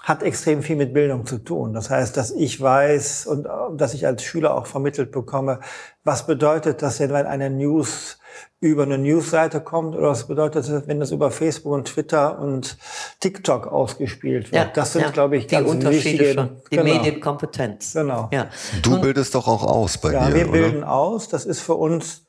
hat 0.00 0.22
extrem 0.22 0.62
viel 0.62 0.76
mit 0.76 0.94
Bildung 0.94 1.26
zu 1.26 1.38
tun. 1.38 1.74
Das 1.74 1.90
heißt, 1.90 2.16
dass 2.16 2.30
ich 2.30 2.60
weiß 2.60 3.26
und 3.26 3.46
äh, 3.46 3.48
dass 3.76 3.94
ich 3.94 4.06
als 4.06 4.22
Schüler 4.22 4.54
auch 4.54 4.66
vermittelt 4.66 5.10
bekomme, 5.10 5.60
was 6.04 6.26
bedeutet 6.26 6.82
das 6.82 6.98
denn, 6.98 7.10
wenn 7.10 7.26
eine 7.26 7.50
News 7.50 8.18
über 8.60 8.84
eine 8.84 8.98
Newsseite 8.98 9.60
kommt 9.60 9.94
oder 9.94 10.08
was 10.10 10.26
bedeutet 10.26 10.68
das, 10.68 10.86
wenn 10.86 11.00
das 11.00 11.12
über 11.12 11.30
Facebook 11.30 11.72
und 11.72 11.86
Twitter 11.86 12.38
und 12.38 12.76
TikTok 13.20 13.66
ausgespielt 13.66 14.52
wird. 14.52 14.54
Ja, 14.54 14.70
das 14.72 14.92
sind, 14.92 15.02
ja, 15.02 15.10
glaube 15.10 15.36
ich, 15.36 15.46
ganz 15.46 15.64
die 15.64 15.70
Unterschiede 15.70 16.04
wichtige, 16.04 16.34
schon. 16.34 16.56
Die 16.70 16.76
genau. 16.76 16.94
Medienkompetenz. 16.94 17.92
Genau. 17.92 18.28
Ja. 18.32 18.48
Du 18.82 19.00
bildest 19.00 19.34
doch 19.34 19.46
auch 19.46 19.64
aus 19.64 19.98
bei 19.98 20.12
ja, 20.12 20.26
dir. 20.26 20.30
Ja, 20.30 20.34
wir 20.34 20.48
oder? 20.48 20.52
bilden 20.52 20.84
aus. 20.84 21.28
Das 21.28 21.44
ist 21.44 21.60
für 21.60 21.74
uns 21.74 22.24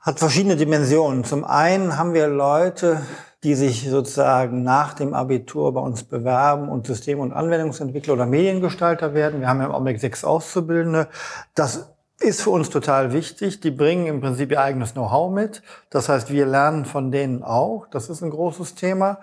hat 0.00 0.18
verschiedene 0.18 0.56
Dimensionen. 0.56 1.22
Zum 1.22 1.44
einen 1.44 1.96
haben 1.96 2.12
wir 2.12 2.26
Leute, 2.26 3.02
die 3.44 3.54
sich 3.54 3.88
sozusagen 3.88 4.62
nach 4.62 4.94
dem 4.94 5.14
Abitur 5.14 5.74
bei 5.74 5.80
uns 5.80 6.04
bewerben 6.04 6.68
und 6.68 6.86
System- 6.86 7.20
und 7.20 7.32
Anwendungsentwickler 7.32 8.14
oder 8.14 8.26
Mediengestalter 8.26 9.14
werden. 9.14 9.40
Wir 9.40 9.48
haben 9.48 9.60
ja 9.60 9.66
im 9.66 9.72
Augenblick 9.72 10.00
sechs 10.00 10.24
Auszubildende. 10.24 11.08
Das 11.54 11.90
ist 12.20 12.42
für 12.42 12.50
uns 12.50 12.70
total 12.70 13.12
wichtig. 13.12 13.60
Die 13.60 13.72
bringen 13.72 14.06
im 14.06 14.20
Prinzip 14.20 14.52
ihr 14.52 14.60
eigenes 14.60 14.92
Know-how 14.92 15.32
mit. 15.32 15.62
Das 15.90 16.08
heißt, 16.08 16.30
wir 16.30 16.46
lernen 16.46 16.84
von 16.84 17.10
denen 17.10 17.42
auch. 17.42 17.86
Das 17.90 18.08
ist 18.08 18.22
ein 18.22 18.30
großes 18.30 18.76
Thema. 18.76 19.18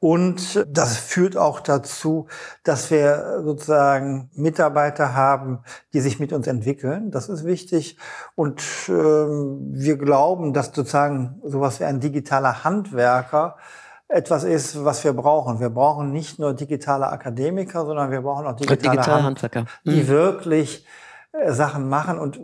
Und 0.00 0.64
das 0.68 0.96
führt 0.96 1.36
auch 1.36 1.58
dazu, 1.58 2.28
dass 2.62 2.90
wir 2.90 3.40
sozusagen 3.42 4.30
Mitarbeiter 4.34 5.14
haben, 5.14 5.60
die 5.92 6.00
sich 6.00 6.20
mit 6.20 6.32
uns 6.32 6.46
entwickeln. 6.46 7.10
Das 7.10 7.28
ist 7.28 7.44
wichtig. 7.44 7.98
Und 8.36 8.62
ähm, 8.88 9.58
wir 9.72 9.96
glauben, 9.98 10.52
dass 10.52 10.66
sozusagen 10.66 11.40
sowas 11.42 11.80
wie 11.80 11.84
ein 11.84 11.98
digitaler 11.98 12.62
Handwerker 12.62 13.56
etwas 14.06 14.44
ist, 14.44 14.84
was 14.84 15.02
wir 15.02 15.12
brauchen. 15.12 15.58
Wir 15.58 15.70
brauchen 15.70 16.12
nicht 16.12 16.38
nur 16.38 16.54
digitale 16.54 17.08
Akademiker, 17.08 17.84
sondern 17.84 18.10
wir 18.10 18.22
brauchen 18.22 18.46
auch 18.46 18.56
digitale, 18.56 18.96
digitale 18.96 19.22
Handwerker, 19.24 19.66
die 19.84 20.02
mhm. 20.02 20.08
wirklich 20.08 20.86
äh, 21.32 21.52
Sachen 21.52 21.88
machen. 21.88 22.18
Und 22.18 22.38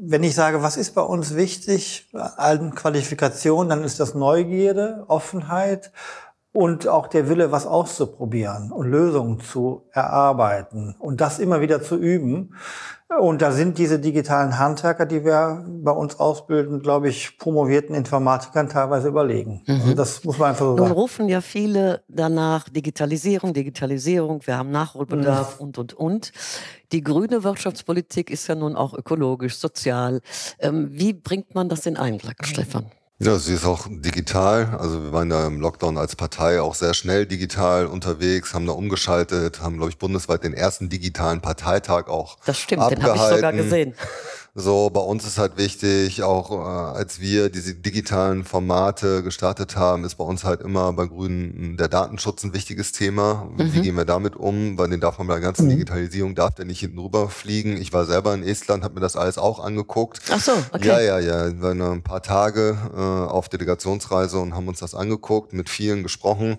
wenn 0.00 0.22
ich 0.24 0.34
sage, 0.34 0.62
was 0.62 0.76
ist 0.76 0.94
bei 0.94 1.02
uns 1.02 1.36
wichtig, 1.36 2.08
allen 2.12 2.74
Qualifikationen, 2.74 3.70
dann 3.70 3.84
ist 3.84 4.00
das 4.00 4.14
Neugierde, 4.14 5.04
Offenheit 5.08 5.92
und 6.58 6.88
auch 6.88 7.06
der 7.06 7.28
Wille, 7.28 7.52
was 7.52 7.68
auszuprobieren 7.68 8.72
und 8.72 8.90
Lösungen 8.90 9.38
zu 9.38 9.82
erarbeiten 9.92 10.96
und 10.98 11.20
das 11.20 11.38
immer 11.38 11.60
wieder 11.60 11.82
zu 11.82 11.94
üben. 11.94 12.56
Und 13.20 13.42
da 13.42 13.52
sind 13.52 13.78
diese 13.78 14.00
digitalen 14.00 14.58
Handwerker, 14.58 15.06
die 15.06 15.24
wir 15.24 15.64
bei 15.68 15.92
uns 15.92 16.18
ausbilden, 16.18 16.82
glaube 16.82 17.10
ich, 17.10 17.38
promovierten 17.38 17.94
Informatikern 17.94 18.68
teilweise 18.68 19.06
überlegen. 19.06 19.62
Mhm. 19.68 19.80
Also 19.82 19.94
das 19.94 20.24
muss 20.24 20.38
man 20.38 20.50
einfach 20.50 20.64
so 20.64 20.76
sagen. 20.76 20.88
Nun 20.88 20.98
rufen 20.98 21.28
ja 21.28 21.40
viele 21.40 22.02
danach 22.08 22.68
Digitalisierung, 22.68 23.54
Digitalisierung, 23.54 24.44
wir 24.44 24.58
haben 24.58 24.72
Nachholbedarf 24.72 25.60
mhm. 25.60 25.66
und, 25.66 25.78
und, 25.78 25.94
und. 25.94 26.32
Die 26.90 27.04
grüne 27.04 27.44
Wirtschaftspolitik 27.44 28.30
ist 28.30 28.48
ja 28.48 28.56
nun 28.56 28.74
auch 28.74 28.94
ökologisch, 28.94 29.58
sozial. 29.58 30.22
Ähm, 30.58 30.88
wie 30.90 31.12
bringt 31.12 31.54
man 31.54 31.68
das 31.68 31.86
in 31.86 31.96
Einklang, 31.96 32.34
Stefan? 32.42 32.86
Ja, 33.20 33.36
sie 33.36 33.54
ist 33.54 33.64
auch 33.64 33.88
digital. 33.90 34.76
Also 34.78 35.02
wir 35.02 35.12
waren 35.12 35.28
ja 35.30 35.46
im 35.48 35.60
Lockdown 35.60 35.98
als 35.98 36.14
Partei 36.14 36.60
auch 36.60 36.76
sehr 36.76 36.94
schnell 36.94 37.26
digital 37.26 37.86
unterwegs, 37.86 38.54
haben 38.54 38.66
da 38.66 38.72
umgeschaltet, 38.72 39.60
haben, 39.60 39.76
glaube 39.76 39.90
ich, 39.90 39.98
bundesweit 39.98 40.44
den 40.44 40.54
ersten 40.54 40.88
digitalen 40.88 41.40
Parteitag 41.40 42.06
auch. 42.06 42.38
Das 42.46 42.60
stimmt, 42.60 42.82
abgehalten. 42.82 43.04
den 43.04 43.20
habe 43.20 43.30
ich 43.30 43.36
sogar 43.36 43.52
gesehen. 43.52 43.94
So, 44.60 44.90
bei 44.90 45.00
uns 45.00 45.24
ist 45.24 45.38
halt 45.38 45.56
wichtig, 45.56 46.24
auch 46.24 46.50
äh, 46.50 46.98
als 46.98 47.20
wir 47.20 47.48
diese 47.48 47.76
digitalen 47.76 48.42
Formate 48.42 49.22
gestartet 49.22 49.76
haben, 49.76 50.02
ist 50.02 50.16
bei 50.16 50.24
uns 50.24 50.42
halt 50.42 50.62
immer 50.62 50.92
bei 50.94 51.06
Grünen 51.06 51.76
der 51.76 51.86
Datenschutz 51.86 52.42
ein 52.42 52.52
wichtiges 52.54 52.90
Thema. 52.90 53.48
Mhm. 53.56 53.72
Wie 53.72 53.82
gehen 53.82 53.94
wir 53.94 54.04
damit 54.04 54.34
um? 54.34 54.76
Weil 54.76 54.88
den 54.88 54.98
darf 54.98 55.18
man 55.18 55.28
bei 55.28 55.34
der 55.34 55.42
ganzen 55.42 55.66
mhm. 55.66 55.70
Digitalisierung, 55.70 56.34
darf 56.34 56.56
der 56.56 56.64
nicht 56.64 56.80
hinten 56.80 56.98
rüber 56.98 57.28
fliegen. 57.28 57.80
Ich 57.80 57.92
war 57.92 58.04
selber 58.04 58.34
in 58.34 58.42
Estland, 58.42 58.82
habe 58.82 58.94
mir 58.94 59.00
das 59.00 59.14
alles 59.14 59.38
auch 59.38 59.60
angeguckt. 59.60 60.22
Ach 60.28 60.40
so, 60.40 60.50
okay. 60.72 60.88
Ja, 60.88 61.00
ja, 61.00 61.18
ja. 61.20 61.46
Wir 61.52 61.62
waren 61.62 61.80
ein 61.80 62.02
paar 62.02 62.22
Tage 62.22 62.76
äh, 62.96 63.00
auf 63.00 63.48
Delegationsreise 63.48 64.40
und 64.40 64.56
haben 64.56 64.66
uns 64.66 64.80
das 64.80 64.96
angeguckt, 64.96 65.52
mit 65.52 65.68
vielen 65.68 66.02
gesprochen. 66.02 66.58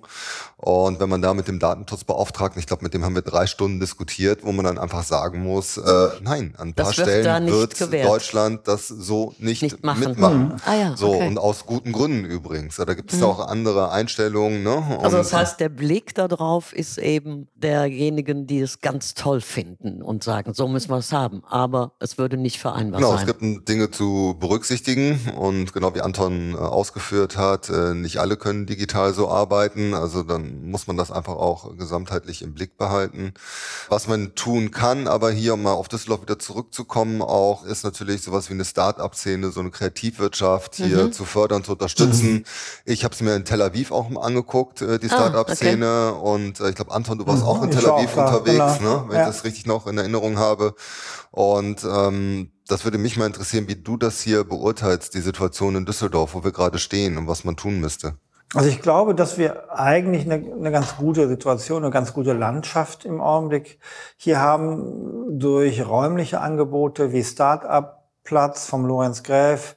Und 0.55 1.01
wenn 1.01 1.09
man 1.09 1.21
da 1.21 1.33
mit 1.33 1.49
dem 1.49 1.59
Datenschutzbeauftragten, 1.59 2.61
ich 2.61 2.67
glaube, 2.67 2.83
mit 2.83 2.93
dem 2.93 3.03
haben 3.03 3.15
wir 3.15 3.23
drei 3.23 3.45
Stunden 3.45 3.81
diskutiert, 3.81 4.45
wo 4.45 4.53
man 4.53 4.63
dann 4.63 4.77
einfach 4.77 5.03
sagen 5.03 5.43
muss, 5.43 5.75
äh, 5.75 6.07
nein, 6.21 6.53
an 6.57 6.69
ein 6.69 6.73
paar 6.73 6.93
Stellen 6.93 7.47
wird 7.47 7.88
gewährt. 7.91 8.07
Deutschland 8.07 8.67
das 8.67 8.87
so 8.87 9.33
nicht, 9.39 9.61
nicht 9.61 9.83
machen. 9.83 9.99
mitmachen. 9.99 10.39
Mhm. 10.49 10.55
Ah 10.65 10.75
ja, 10.75 10.97
so, 10.97 11.13
okay. 11.13 11.27
und 11.27 11.37
aus 11.37 11.65
guten 11.65 11.91
Gründen 11.91 12.25
übrigens. 12.25 12.75
Da 12.77 12.93
gibt 12.93 13.11
es 13.13 13.19
mhm. 13.19 13.25
auch 13.25 13.47
andere 13.47 13.91
Einstellungen. 13.91 14.63
Ne? 14.63 14.99
also 15.01 15.17
das 15.17 15.33
heißt, 15.33 15.59
der 15.59 15.69
Blick 15.69 16.15
darauf 16.15 16.73
ist 16.73 16.97
eben 16.97 17.47
derjenigen, 17.55 18.47
die 18.47 18.59
es 18.59 18.81
ganz 18.81 19.13
toll 19.13 19.41
finden 19.41 20.01
und 20.01 20.23
sagen, 20.23 20.53
so 20.53 20.67
müssen 20.67 20.89
wir 20.89 20.97
es 20.97 21.11
haben. 21.11 21.43
Aber 21.47 21.93
es 21.99 22.17
würde 22.17 22.37
nicht 22.37 22.59
vereinbar 22.59 22.99
genau, 22.99 23.15
sein. 23.15 23.25
Genau, 23.25 23.37
es 23.37 23.55
gibt 23.55 23.69
Dinge 23.69 23.91
zu 23.91 24.37
berücksichtigen 24.39 25.19
und 25.35 25.73
genau 25.73 25.93
wie 25.95 26.01
Anton 26.01 26.53
äh, 26.53 26.57
ausgeführt 26.57 27.37
hat, 27.37 27.69
äh, 27.69 27.93
nicht 27.93 28.17
alle 28.17 28.37
können 28.37 28.65
digital 28.65 29.13
so 29.13 29.29
arbeiten. 29.29 29.93
Also 29.93 30.23
dann 30.23 30.69
muss 30.69 30.87
man 30.87 30.97
das 30.97 31.11
einfach 31.11 31.35
auch 31.35 31.77
gesamtheitlich 31.77 32.41
im 32.41 32.53
Blick 32.53 32.77
behalten. 32.77 33.33
Was 33.89 34.07
man 34.07 34.35
tun 34.35 34.71
kann, 34.71 35.07
aber 35.07 35.31
hier 35.31 35.53
um 35.53 35.63
mal 35.63 35.73
auf 35.73 35.87
Düsseldorf 35.87 36.21
wieder 36.21 36.39
zurückzukommen, 36.39 37.21
auch 37.21 37.65
ist 37.65 37.78
natürlich 37.83 38.21
sowas 38.21 38.49
wie 38.49 38.53
eine 38.53 38.65
Start-up-Szene, 38.65 39.51
so 39.51 39.59
eine 39.59 39.71
Kreativwirtschaft 39.71 40.75
hier 40.75 41.05
mhm. 41.05 41.11
zu 41.11 41.25
fördern, 41.25 41.63
zu 41.63 41.73
unterstützen. 41.73 42.33
Mhm. 42.33 42.45
Ich 42.85 43.03
habe 43.03 43.13
es 43.13 43.21
mir 43.21 43.35
in 43.35 43.45
Tel 43.45 43.61
Aviv 43.61 43.91
auch 43.91 44.09
angeguckt, 44.21 44.81
äh, 44.81 44.99
die 44.99 45.07
Start-up-Szene. 45.07 45.85
Ah, 45.85 46.09
okay. 46.11 46.29
Und 46.29 46.59
äh, 46.59 46.69
ich 46.69 46.75
glaube, 46.75 46.91
Anton, 46.91 47.17
du 47.17 47.27
warst 47.27 47.43
mhm. 47.43 47.49
auch 47.49 47.63
in 47.63 47.71
Tel 47.71 47.87
Aviv 47.87 48.17
auch, 48.17 48.33
unterwegs, 48.33 48.79
genau. 48.79 49.01
ne? 49.01 49.05
wenn 49.07 49.15
ja. 49.15 49.21
ich 49.23 49.27
das 49.27 49.43
richtig 49.43 49.65
noch 49.65 49.87
in 49.87 49.97
Erinnerung 49.97 50.37
habe. 50.37 50.75
Und 51.31 51.83
ähm, 51.83 52.51
das 52.67 52.83
würde 52.83 52.97
mich 52.97 53.17
mal 53.17 53.25
interessieren, 53.25 53.67
wie 53.67 53.75
du 53.75 53.97
das 53.97 54.21
hier 54.21 54.43
beurteilst, 54.43 55.13
die 55.13 55.21
Situation 55.21 55.75
in 55.75 55.85
Düsseldorf, 55.85 56.33
wo 56.33 56.43
wir 56.43 56.51
gerade 56.51 56.79
stehen 56.79 57.17
und 57.17 57.27
was 57.27 57.43
man 57.43 57.55
tun 57.55 57.79
müsste. 57.79 58.17
Also 58.55 58.67
ich 58.67 58.81
glaube, 58.81 59.13
dass 59.13 59.37
wir 59.37 59.71
eigentlich 59.71 60.25
eine, 60.25 60.35
eine, 60.35 60.71
ganz 60.71 60.97
gute 60.97 61.27
Situation, 61.27 61.83
eine 61.83 61.91
ganz 61.91 62.13
gute 62.13 62.33
Landschaft 62.33 63.05
im 63.05 63.21
Augenblick 63.21 63.79
hier 64.17 64.39
haben 64.39 65.39
durch 65.39 65.87
räumliche 65.87 66.41
Angebote 66.41 67.11
wie 67.13 67.23
Start-up 67.23 67.99
Platz 68.23 68.67
vom 68.67 68.85
Lorenz 68.85 69.23
Gräf, 69.23 69.75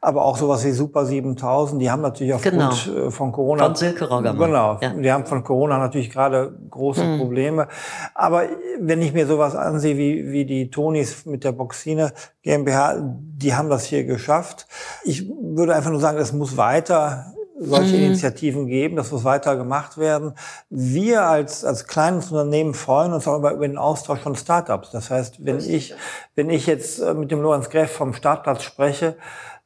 aber 0.00 0.24
auch 0.24 0.36
sowas 0.36 0.64
wie 0.64 0.72
Super 0.72 1.06
7000, 1.06 1.80
die 1.80 1.88
haben 1.88 2.02
natürlich 2.02 2.34
aufgrund 2.34 2.84
genau. 2.84 3.06
Äh, 3.06 3.10
von 3.12 3.30
Corona 3.30 3.64
von 3.66 3.76
Silke 3.76 4.08
Roggermann. 4.08 4.50
Genau, 4.50 4.78
ja. 4.80 4.88
die 4.90 5.12
haben 5.12 5.24
von 5.24 5.44
Corona 5.44 5.78
natürlich 5.78 6.10
gerade 6.10 6.52
große 6.68 7.04
mhm. 7.04 7.18
Probleme, 7.18 7.68
aber 8.14 8.44
wenn 8.80 9.02
ich 9.02 9.12
mir 9.12 9.28
sowas 9.28 9.54
ansehe 9.54 9.96
wie 9.96 10.32
wie 10.32 10.44
die 10.44 10.68
Tonis 10.70 11.26
mit 11.26 11.44
der 11.44 11.52
Boxine 11.52 12.12
GmbH, 12.42 12.96
die 13.00 13.54
haben 13.54 13.68
das 13.68 13.84
hier 13.84 14.02
geschafft. 14.02 14.66
Ich 15.04 15.28
würde 15.28 15.74
einfach 15.74 15.90
nur 15.90 16.00
sagen, 16.00 16.18
es 16.18 16.32
muss 16.32 16.56
weiter 16.56 17.32
solche 17.64 17.96
mhm. 17.96 18.04
Initiativen 18.04 18.66
geben, 18.66 18.96
das 18.96 19.10
muss 19.10 19.24
weiter 19.24 19.56
gemacht 19.56 19.98
werden. 19.98 20.34
Wir 20.70 21.22
als, 21.22 21.64
als 21.64 21.86
kleines 21.86 22.30
Unternehmen 22.30 22.74
freuen 22.74 23.12
uns 23.12 23.26
auch 23.26 23.38
über, 23.38 23.52
über 23.52 23.66
den 23.66 23.78
Austausch 23.78 24.20
von 24.20 24.36
Startups. 24.36 24.90
Das 24.90 25.10
heißt, 25.10 25.44
wenn 25.44 25.58
ich, 25.58 25.94
wenn 26.34 26.50
ich 26.50 26.66
jetzt 26.66 27.00
äh, 27.00 27.14
mit 27.14 27.30
dem 27.30 27.40
Lorenz 27.40 27.70
Greff 27.70 27.92
vom 27.92 28.14
Startplatz 28.14 28.62
spreche, 28.62 29.16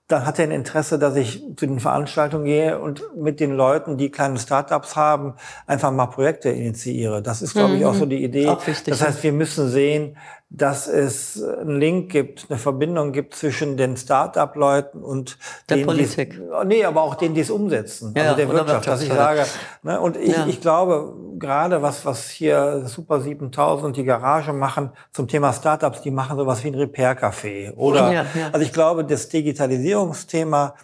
dann 0.09 0.25
hat 0.25 0.39
er 0.39 0.45
ein 0.45 0.53
Interesse, 0.53 1.01
dass 1.01 1.17
ich 1.17 1.43
zu 1.57 1.67
den 1.67 1.81
Veranstaltungen 1.81 2.45
gehe 2.45 2.79
und 2.79 3.03
mit 3.17 3.41
den 3.41 3.53
Leuten, 3.53 3.97
die 3.97 4.11
kleine 4.11 4.39
Startups 4.39 4.95
haben, 4.95 5.35
einfach 5.67 5.91
mal 5.91 6.07
Projekte 6.07 6.49
initiiere. 6.49 7.23
Das 7.23 7.43
ist, 7.43 7.55
glaube 7.55 7.75
ich, 7.75 7.85
auch 7.85 7.95
so 7.95 8.05
mhm. 8.05 8.11
die 8.11 8.23
Idee. 8.23 8.49
Auch 8.49 8.65
wichtig, 8.67 8.87
das 8.87 9.03
heißt, 9.03 9.23
wir 9.25 9.33
müssen 9.33 9.69
sehen, 9.69 10.17
dass 10.49 10.87
es 10.87 11.43
einen 11.43 11.81
Link 11.81 12.13
gibt, 12.13 12.47
eine 12.49 12.59
Verbindung 12.59 13.13
gibt 13.13 13.35
zwischen 13.35 13.77
den 13.77 13.97
Start-up-Leuten 13.97 15.03
und 15.03 15.39
der 15.69 15.79
denen, 15.79 15.87
Politik. 15.87 16.41
nee, 16.65 16.85
aber 16.85 17.03
auch 17.03 17.17
denen, 17.17 17.35
die 17.35 17.41
es 17.41 17.51
umsetzen, 17.51 18.15
ja, 18.17 18.25
also 18.25 18.37
der 18.37 18.49
Wirtschaft. 18.49 18.87
Dass 18.87 19.03
ich 19.03 19.13
sage, 19.13 19.45
ne, 19.83 20.01
und 20.01 20.17
ich, 20.17 20.37
ja. 20.37 20.47
ich 20.47 20.61
glaube, 20.61 21.15
gerade 21.39 21.83
was, 21.83 22.07
was 22.07 22.31
hier 22.31 22.85
Super 22.87 23.21
7000 23.21 23.87
und 23.87 23.97
die 23.97 24.05
Garage 24.05 24.53
machen 24.53 24.91
zum 25.13 25.27
Thema 25.27 25.53
Startups, 25.53 26.03
die 26.03 26.13
machen 26.13 26.37
sowas 26.37 26.63
wie 26.63 26.69
ein 26.69 26.77
Repair-Café. 26.77 27.75
Oder, 27.75 28.13
ja, 28.13 28.27
also 28.53 28.65
ich 28.65 28.73
glaube, 28.73 29.05
das 29.05 29.29
Digitalisierungsthema 29.29 30.75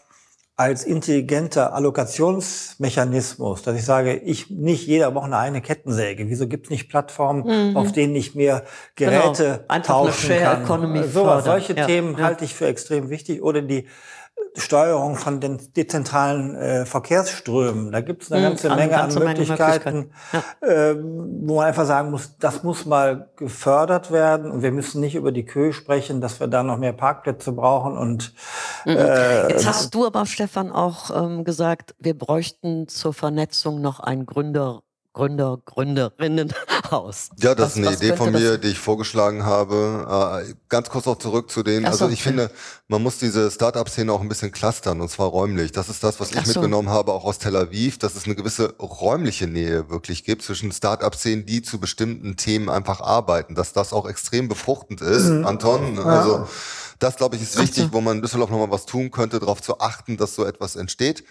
als 0.56 0.84
intelligenter 0.84 1.74
Allokationsmechanismus, 1.74 3.62
dass 3.62 3.74
ich 3.76 3.84
sage, 3.84 4.16
ich 4.16 4.50
nicht 4.50 4.86
jeder 4.86 5.10
braucht 5.10 5.32
eine 5.32 5.62
Kettensäge. 5.62 6.28
Wieso 6.28 6.46
gibt 6.46 6.66
es 6.66 6.70
nicht 6.70 6.90
Plattformen, 6.90 7.70
mhm. 7.70 7.76
auf 7.76 7.92
denen 7.92 8.14
ich 8.14 8.34
mir 8.34 8.64
Geräte 8.94 9.64
genau. 9.68 9.82
tauschen 9.82 10.38
kann? 10.38 10.62
Economy 10.62 11.04
so, 11.04 11.40
solche 11.40 11.74
ja. 11.74 11.86
Themen 11.86 12.18
ja. 12.18 12.24
halte 12.24 12.44
ich 12.44 12.54
für 12.54 12.66
extrem 12.66 13.08
wichtig. 13.08 13.42
Oder 13.42 13.62
die 13.62 13.88
Steuerung 14.56 15.16
von 15.16 15.40
den 15.40 15.72
dezentralen 15.74 16.54
äh, 16.54 16.84
Verkehrsströmen. 16.84 17.90
Da 17.90 18.02
gibt 18.02 18.24
es 18.24 18.32
eine 18.32 18.42
Mhm, 18.42 18.48
ganze 18.48 18.70
eine 18.70 18.80
Menge 18.82 18.90
ganze 18.92 19.18
an 19.18 19.24
Menge 19.24 19.38
Möglichkeiten, 19.40 20.10
äh, 20.60 20.94
wo 20.94 21.56
man 21.56 21.66
einfach 21.66 21.86
sagen 21.86 22.10
muss, 22.10 22.36
das 22.38 22.62
muss 22.62 22.84
mal 22.84 23.30
gefördert 23.36 24.10
werden. 24.10 24.50
Und 24.50 24.62
wir 24.62 24.72
müssen 24.72 25.00
nicht 25.00 25.14
über 25.14 25.32
die 25.32 25.44
Köhe 25.44 25.72
sprechen, 25.72 26.20
dass 26.20 26.38
wir 26.38 26.48
da 26.48 26.62
noch 26.62 26.76
mehr 26.76 26.92
Parkplätze 26.92 27.52
brauchen 27.52 27.96
und 27.96 28.34
äh, 28.86 29.48
Jetzt 29.48 29.66
hast 29.66 29.94
du 29.94 30.06
aber, 30.06 30.26
Stefan, 30.26 30.70
auch 30.70 31.10
ähm, 31.14 31.44
gesagt, 31.44 31.94
wir 31.98 32.16
bräuchten 32.16 32.88
zur 32.88 33.14
Vernetzung 33.14 33.80
noch 33.80 34.00
ein 34.00 34.26
Gründer, 34.26 34.82
Gründer, 35.12 35.58
Gründerinnenhaus. 35.64 37.30
Ja, 37.38 37.54
das 37.54 37.70
Was- 37.72 37.76
ist 37.76 37.86
eine 37.86 37.96
Idee 37.96 38.16
von 38.16 38.32
das- 38.32 38.42
mir, 38.42 38.58
die 38.58 38.68
ich 38.68 38.78
vorgeschlagen 38.78 39.44
habe. 39.44 40.42
Äh, 40.46 40.54
ganz 40.68 40.90
kurz 40.90 41.06
noch 41.06 41.18
zurück 41.18 41.50
zu 41.50 41.62
den, 41.62 41.84
Ach 41.86 41.92
so. 41.94 42.04
also 42.04 42.12
ich 42.14 42.22
finde, 42.22 42.50
man 42.88 43.02
muss 43.02 43.18
diese 43.18 43.50
Start-up-Szene 43.50 44.12
auch 44.12 44.20
ein 44.20 44.28
bisschen 44.28 44.52
clustern 44.52 45.00
und 45.00 45.08
zwar 45.10 45.28
räumlich. 45.28 45.72
Das 45.72 45.88
ist 45.88 46.02
das, 46.04 46.20
was 46.20 46.30
ich 46.32 46.38
Ach 46.38 46.44
so. 46.46 46.60
mitgenommen 46.60 46.90
habe, 46.90 47.12
auch 47.12 47.24
aus 47.24 47.38
Tel 47.38 47.56
Aviv, 47.56 47.98
dass 47.98 48.14
es 48.14 48.24
eine 48.26 48.34
gewisse 48.34 48.74
räumliche 48.78 49.46
Nähe 49.46 49.88
wirklich 49.90 50.24
gibt 50.24 50.42
zwischen 50.42 50.70
Start-up-Szenen, 50.72 51.46
die 51.46 51.62
zu 51.62 51.78
bestimmten 51.78 52.36
Themen 52.36 52.68
einfach 52.68 53.00
arbeiten, 53.00 53.54
dass 53.54 53.72
das 53.72 53.92
auch 53.92 54.06
extrem 54.08 54.48
befruchtend 54.48 55.00
ist, 55.00 55.30
Anton. 55.30 55.98
Also 55.98 56.46
das, 56.98 57.16
glaube 57.16 57.36
ich, 57.36 57.42
ist 57.42 57.58
wichtig, 57.58 57.88
wo 57.90 58.00
man 58.00 58.16
in 58.18 58.22
Düsseldorf 58.22 58.50
nochmal 58.50 58.70
was 58.70 58.86
tun 58.86 59.10
könnte, 59.10 59.40
darauf 59.40 59.60
zu 59.60 59.80
achten, 59.80 60.16
dass 60.16 60.34
so 60.34 60.44
etwas 60.44 60.76
entsteht. 60.76 61.24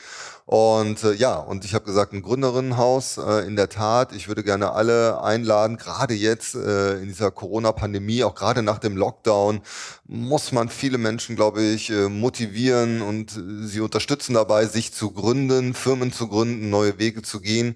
Und 0.51 1.01
äh, 1.05 1.13
ja, 1.13 1.37
und 1.37 1.63
ich 1.63 1.73
habe 1.73 1.85
gesagt, 1.85 2.11
ein 2.11 2.21
Gründerinnenhaus, 2.21 3.17
äh, 3.17 3.47
in 3.47 3.55
der 3.55 3.69
Tat, 3.69 4.11
ich 4.11 4.27
würde 4.27 4.43
gerne 4.43 4.73
alle 4.73 5.23
einladen, 5.23 5.77
gerade 5.77 6.13
jetzt 6.13 6.55
äh, 6.55 6.95
in 6.99 7.05
dieser 7.07 7.31
Corona-Pandemie, 7.31 8.25
auch 8.25 8.35
gerade 8.35 8.61
nach 8.61 8.77
dem 8.79 8.97
Lockdown, 8.97 9.61
muss 10.09 10.51
man 10.51 10.67
viele 10.67 10.97
Menschen, 10.97 11.37
glaube 11.37 11.61
ich, 11.61 11.89
äh, 11.89 12.09
motivieren 12.09 13.01
und 13.01 13.31
äh, 13.37 13.65
sie 13.65 13.79
unterstützen 13.79 14.33
dabei, 14.33 14.65
sich 14.65 14.91
zu 14.91 15.11
gründen, 15.11 15.73
Firmen 15.73 16.11
zu 16.11 16.27
gründen, 16.27 16.69
neue 16.69 16.99
Wege 16.99 17.21
zu 17.21 17.39
gehen. 17.39 17.75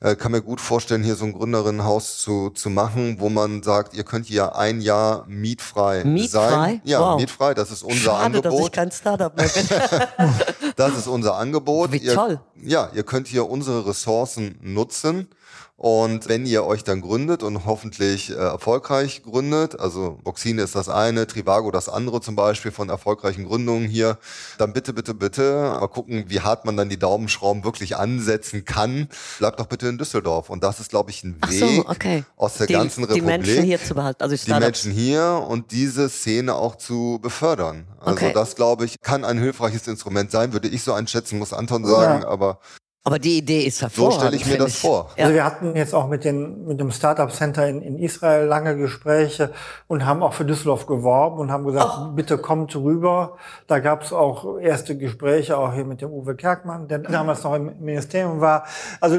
Äh, 0.00 0.16
kann 0.16 0.32
mir 0.32 0.40
gut 0.40 0.62
vorstellen, 0.62 1.02
hier 1.02 1.16
so 1.16 1.26
ein 1.26 1.34
Gründerinnenhaus 1.34 2.20
zu, 2.22 2.48
zu 2.48 2.70
machen, 2.70 3.16
wo 3.20 3.28
man 3.28 3.62
sagt, 3.62 3.92
ihr 3.92 4.04
könnt 4.04 4.24
hier 4.24 4.56
ein 4.56 4.80
Jahr 4.80 5.26
mietfrei, 5.28 6.04
Mietfrei? 6.04 6.48
sein. 6.48 6.80
Ja, 6.84 7.00
Wow. 7.00 7.20
mietfrei, 7.20 7.52
das 7.52 7.70
ist 7.70 7.82
unser 7.82 7.98
Schade, 8.00 8.40
dass 8.40 8.44
ich 8.54 8.60
Angebot. 8.60 8.72
kein 8.72 8.90
Startup 8.90 9.36
mehr 9.36 9.48
bin. 9.48 9.68
Das 10.76 10.96
ist 10.96 11.06
unser 11.06 11.36
Angebot. 11.36 11.92
Ihr, 11.94 12.13
toll. 12.14 12.40
Ja, 12.62 12.90
ihr 12.94 13.02
könnt 13.02 13.28
hier 13.28 13.48
unsere 13.48 13.86
Ressourcen 13.86 14.58
nutzen. 14.62 15.28
Und 15.76 16.28
wenn 16.28 16.46
ihr 16.46 16.64
euch 16.64 16.84
dann 16.84 17.00
gründet 17.00 17.42
und 17.42 17.64
hoffentlich 17.66 18.30
äh, 18.30 18.34
erfolgreich 18.34 19.24
gründet, 19.24 19.78
also 19.80 20.18
Boxine 20.22 20.62
ist 20.62 20.76
das 20.76 20.88
eine, 20.88 21.26
Trivago 21.26 21.72
das 21.72 21.88
andere 21.88 22.20
zum 22.20 22.36
Beispiel 22.36 22.70
von 22.70 22.88
erfolgreichen 22.90 23.44
Gründungen 23.44 23.88
hier, 23.88 24.18
dann 24.56 24.72
bitte, 24.72 24.92
bitte, 24.92 25.14
bitte 25.14 25.76
mal 25.80 25.88
gucken, 25.88 26.26
wie 26.28 26.40
hart 26.40 26.64
man 26.64 26.76
dann 26.76 26.88
die 26.88 26.98
Daumenschrauben 26.98 27.64
wirklich 27.64 27.96
ansetzen 27.96 28.64
kann. 28.64 29.08
Bleibt 29.38 29.58
doch 29.58 29.66
bitte 29.66 29.88
in 29.88 29.98
Düsseldorf. 29.98 30.48
Und 30.48 30.62
das 30.62 30.78
ist, 30.78 30.90
glaube 30.90 31.10
ich, 31.10 31.24
ein 31.24 31.38
Ach 31.40 31.50
Weg 31.50 31.58
so, 31.58 31.88
okay. 31.88 32.24
aus 32.36 32.54
der 32.54 32.68
die, 32.68 32.72
ganzen 32.74 33.00
Die 33.08 33.12
Republik 33.14 33.24
Menschen 33.44 33.64
hier 33.64 33.82
zu 33.82 33.94
behalten, 33.96 34.22
also 34.22 34.36
die. 34.36 34.52
Menschen 34.52 34.92
hier 34.92 35.44
und 35.48 35.72
diese 35.72 36.08
Szene 36.08 36.54
auch 36.54 36.76
zu 36.76 37.18
befördern. 37.20 37.88
Also 37.98 38.12
Okay. 38.14 38.32
das, 38.32 38.54
glaube 38.54 38.84
ich, 38.84 39.00
kann 39.00 39.24
ein 39.24 39.38
hilfreiches 39.38 39.88
Instrument 39.88 40.30
sein, 40.30 40.52
würde 40.52 40.68
ich 40.68 40.84
so 40.84 40.92
einschätzen, 40.92 41.38
muss 41.40 41.52
Anton 41.52 41.84
sagen, 41.84 42.22
Ja. 42.22 42.28
aber 42.28 42.60
Aber 43.06 43.18
die 43.18 43.36
Idee 43.36 43.64
ist 43.64 43.78
so 43.78 43.82
hervorragend. 43.82 44.20
stelle 44.22 44.36
ich 44.36 44.46
mir 44.46 44.56
das 44.56 44.76
vor. 44.78 45.10
Ja. 45.16 45.24
Also 45.24 45.34
wir 45.34 45.44
hatten 45.44 45.76
jetzt 45.76 45.94
auch 45.94 46.08
mit, 46.08 46.24
den, 46.24 46.64
mit 46.66 46.80
dem 46.80 46.90
Startup 46.90 47.30
Center 47.30 47.68
in, 47.68 47.82
in 47.82 47.98
Israel 47.98 48.46
lange 48.46 48.78
Gespräche 48.78 49.50
und 49.88 50.06
haben 50.06 50.22
auch 50.22 50.32
für 50.32 50.46
Düsseldorf 50.46 50.86
geworben 50.86 51.38
und 51.38 51.52
haben 51.52 51.64
gesagt, 51.66 51.90
Oh. 51.98 52.08
bitte 52.12 52.38
kommt 52.38 52.74
rüber. 52.74 53.36
Da 53.66 53.78
gab 53.80 54.02
es 54.04 54.12
auch 54.14 54.58
erste 54.58 54.96
Gespräche, 54.96 55.58
auch 55.58 55.74
hier 55.74 55.84
mit 55.84 56.00
dem 56.00 56.10
Uwe 56.10 56.34
Kerkmann, 56.34 56.88
der 56.88 57.00
damals 57.00 57.44
noch 57.44 57.54
im 57.54 57.72
Ministerium 57.78 58.40
war. 58.40 58.64
Also 59.02 59.18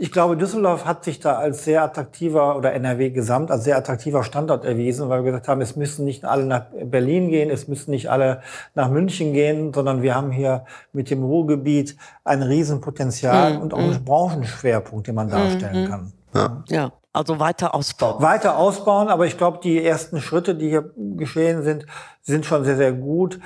ich 0.00 0.12
glaube, 0.12 0.36
Düsseldorf 0.36 0.84
hat 0.84 1.02
sich 1.02 1.18
da 1.18 1.38
als 1.38 1.64
sehr 1.64 1.82
attraktiver 1.82 2.56
oder 2.56 2.72
NRW 2.72 3.10
gesamt 3.10 3.50
als 3.50 3.64
sehr 3.64 3.76
attraktiver 3.76 4.22
Standort 4.22 4.64
erwiesen, 4.64 5.08
weil 5.08 5.24
wir 5.24 5.32
gesagt 5.32 5.48
haben, 5.48 5.60
es 5.60 5.74
müssen 5.74 6.04
nicht 6.04 6.24
alle 6.24 6.44
nach 6.44 6.66
Berlin 6.84 7.30
gehen, 7.30 7.50
es 7.50 7.66
müssen 7.66 7.90
nicht 7.90 8.08
alle 8.08 8.40
nach 8.76 8.90
München 8.90 9.32
gehen, 9.32 9.72
sondern 9.74 10.00
wir 10.02 10.14
haben 10.14 10.30
hier 10.30 10.64
mit 10.92 11.10
dem 11.10 11.24
Ruhrgebiet 11.24 11.96
ein 12.22 12.42
Riesenpotenzial 12.42 13.54
Mhm, 13.54 13.60
und 13.60 13.74
auch 13.74 13.78
einen 13.78 14.04
Branchenschwerpunkt, 14.04 15.08
den 15.08 15.16
man 15.16 15.28
darstellen 15.28 15.88
kann. 15.88 16.12
ja, 16.68 16.92
also 17.12 17.40
weiter 17.40 17.74
ausbauen. 17.74 18.22
Weiter 18.22 18.56
ausbauen, 18.56 19.08
aber 19.08 19.26
ich 19.26 19.36
glaube, 19.36 19.58
die 19.62 19.84
ersten 19.84 20.20
Schritte, 20.20 20.54
die 20.54 20.68
hier 20.68 20.92
geschehen 21.16 21.62
sind, 21.64 21.86
sind 22.22 22.46
schon 22.46 22.64
sehr, 22.64 22.76
sehr 22.76 22.92
gut. 22.92 23.40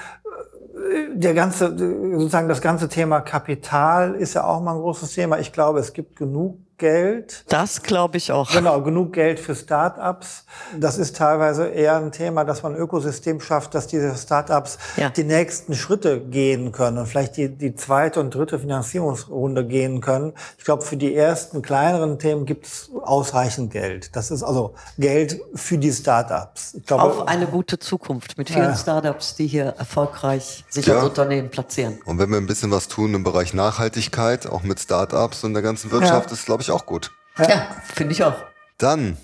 Der 1.15 1.35
ganze, 1.35 1.77
sozusagen 1.77 2.49
das 2.49 2.61
ganze 2.61 2.89
Thema 2.89 3.21
Kapital 3.21 4.15
ist 4.15 4.35
ja 4.35 4.45
auch 4.45 4.61
mal 4.61 4.75
ein 4.75 4.81
großes 4.81 5.13
Thema. 5.13 5.39
Ich 5.39 5.53
glaube, 5.53 5.79
es 5.79 5.93
gibt 5.93 6.17
genug 6.17 6.59
Geld. 6.83 7.45
Das 7.49 7.85
glaube 7.85 8.17
ich 8.17 8.33
auch. 8.33 8.51
Genau, 8.51 8.83
genug 8.83 9.13
Geld 9.13 9.39
für 9.39 9.55
Start-ups. 9.55 10.45
Das 10.77 10.99
ist 10.99 11.15
teilweise 11.17 11.69
eher 11.69 11.95
ein 11.97 12.11
Thema, 12.11 12.45
dass 12.45 12.65
man 12.65 12.75
ein 12.75 12.79
Ökosystem 12.81 13.41
schafft, 13.41 13.77
dass 13.77 13.87
diese 13.87 14.13
Start-ups 14.17 14.79
Ja. 14.97 15.09
die 15.11 15.23
nächsten 15.23 15.75
Schritte 15.77 16.21
gehen 16.21 16.73
können 16.73 16.99
und 16.99 17.07
vielleicht 17.07 17.37
die, 17.37 17.49
die 17.51 17.77
zweite 17.77 18.19
und 18.19 18.35
dritte 18.35 18.59
Finanzierungsrunde 18.59 19.65
gehen 19.65 20.01
können. 20.01 20.33
Ich 20.59 20.65
glaube, 20.65 20.83
für 20.83 20.97
die 20.97 21.15
ersten 21.15 21.63
kleineren 21.63 22.19
Themen 22.19 22.47
gibt 22.47 22.67
es 22.67 22.91
ausreichend 23.01 23.71
Geld. 23.73 24.17
Das 24.17 24.33
ist 24.33 24.43
also 24.43 24.75
Geld 24.99 25.41
für 25.55 25.79
die 25.79 25.93
Start-ups. 25.93 26.75
Ich 26.75 26.85
glaube, 26.87 27.05
Auf 27.05 27.29
eine 27.29 27.47
gute 27.47 27.79
Zukunft 27.79 28.37
mit 28.39 28.49
vielen 28.51 28.71
Ja. 28.71 28.77
Startups, 28.77 29.37
die 29.37 29.47
hier 29.47 29.67
erfolgreich 29.79 30.65
sich 30.69 30.87
Ja. 30.87 30.97
als 30.97 31.05
Unternehmen 31.05 31.49
platzieren. 31.49 32.01
Und 32.07 32.19
wenn 32.19 32.29
wir 32.31 32.39
ein 32.39 32.47
bisschen 32.47 32.73
was 32.73 32.89
tun 32.89 33.15
im 33.15 33.23
Bereich 33.23 33.55
Nachhaltigkeit, 33.55 34.49
auch 34.49 34.65
mit 34.65 34.81
Startups 34.81 35.45
und 35.45 35.55
der 35.55 35.63
ganzen 35.63 35.93
Wirtschaft, 35.93 36.31
Ja. 36.31 36.33
ist, 36.33 36.45
glaube 36.45 36.63
ich, 36.63 36.72
auch 36.73 36.87
gut. 36.87 37.11
Ja, 37.39 37.77
finde 37.95 38.13
ich 38.13 38.25
auch. 38.25 38.37
Dann 38.79 39.17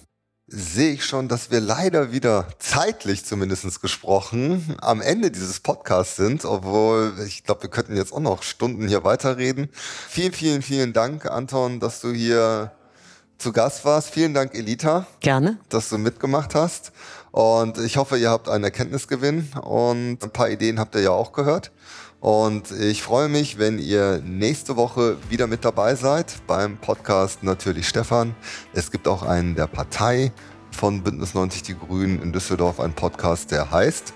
sehe 0.51 0.95
ich 0.95 1.05
schon, 1.05 1.29
dass 1.29 1.51
wir 1.51 1.61
leider 1.61 2.11
wieder 2.11 2.49
zeitlich 2.59 3.25
zumindest 3.25 3.83
gesprochen 3.83 4.77
am 4.81 5.03
Ende 5.03 5.31
dieses 5.31 5.61
Podcasts 5.61 6.17
sind, 6.17 6.47
obwohl 6.47 7.13
ich 7.27 7.45
glaube, 7.45 7.65
wir 7.65 7.71
könnten 7.71 7.97
jetzt 7.97 8.13
auch 8.13 8.21
noch 8.21 8.43
Stunden 8.43 8.89
hier 8.89 9.05
weiterreden. 9.05 9.69
Vielen, 10.09 10.33
vielen, 10.33 10.63
vielen 10.63 10.93
Dank, 10.95 11.27
Anton, 11.27 11.81
dass 11.81 12.01
du 12.01 12.13
hier 12.13 12.73
zu 13.39 13.53
Gast 13.53 13.85
warst. 13.85 14.11
Vielen 14.11 14.35
Dank, 14.35 14.55
Elita, 14.55 15.07
Gerne. 15.21 15.59
dass 15.69 15.89
du 15.89 15.99
mitgemacht 15.99 16.55
hast. 16.55 16.93
Und 17.31 17.79
ich 17.79 17.97
hoffe, 17.97 18.19
ihr 18.19 18.31
habt 18.31 18.49
einen 18.49 18.65
Erkenntnisgewinn 18.65 19.49
und 19.63 20.23
ein 20.23 20.31
paar 20.31 20.51
Ideen 20.51 20.79
habt 20.79 20.95
ihr 20.97 21.03
ja 21.03 21.11
auch 21.11 21.33
gehört. 21.33 21.71
Und 22.21 22.73
ich 22.73 23.03
freue 23.03 23.29
mich, 23.29 23.59
wenn 23.59 23.79
ihr 23.79 24.21
nächste 24.25 24.77
Woche 24.77 25.17
wieder 25.31 25.47
mit 25.47 25.65
dabei 25.65 25.95
seid 25.95 26.35
beim 26.49 26.77
Podcast 26.77 27.45
Natürlich 27.45 27.89
Stefan. 27.89 28.35
Es 28.73 28.91
gibt 28.91 29.07
auch 29.07 29.23
einen 29.23 29.55
der 29.55 29.69
Partei 29.69 30.33
von 30.73 31.03
Bündnis 31.05 31.35
90 31.35 31.63
Die 31.63 31.79
Grünen 31.79 32.21
in 32.21 32.33
Düsseldorf, 32.33 32.81
einen 32.81 32.95
Podcast, 32.95 33.53
der 33.53 33.71
heißt 33.71 34.15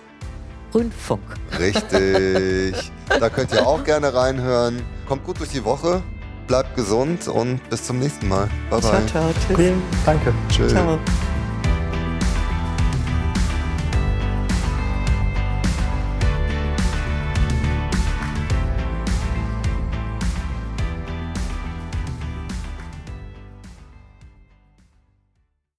Grünfunk. 0.72 1.22
Richtig. 1.58 2.92
da 3.08 3.28
könnt 3.28 3.52
ihr 3.52 3.66
auch 3.66 3.84
gerne 3.84 4.12
reinhören. 4.12 4.82
Kommt 5.06 5.22
gut 5.22 5.38
durch 5.38 5.50
die 5.50 5.64
Woche, 5.64 6.02
bleibt 6.52 6.76
gesund 6.76 7.28
und 7.28 7.66
bis 7.70 7.82
zum 7.82 7.98
nächsten 7.98 8.28
Mal. 8.28 8.46
Bye 8.68 8.82
Ciao, 8.82 8.92
bye. 8.92 9.06
ciao. 9.06 9.30
Tschüss. 9.32 9.56
vielen 9.56 9.82
Danke. 10.04 10.34
Tschüss. 10.50 10.72
Ciao. 10.72 10.98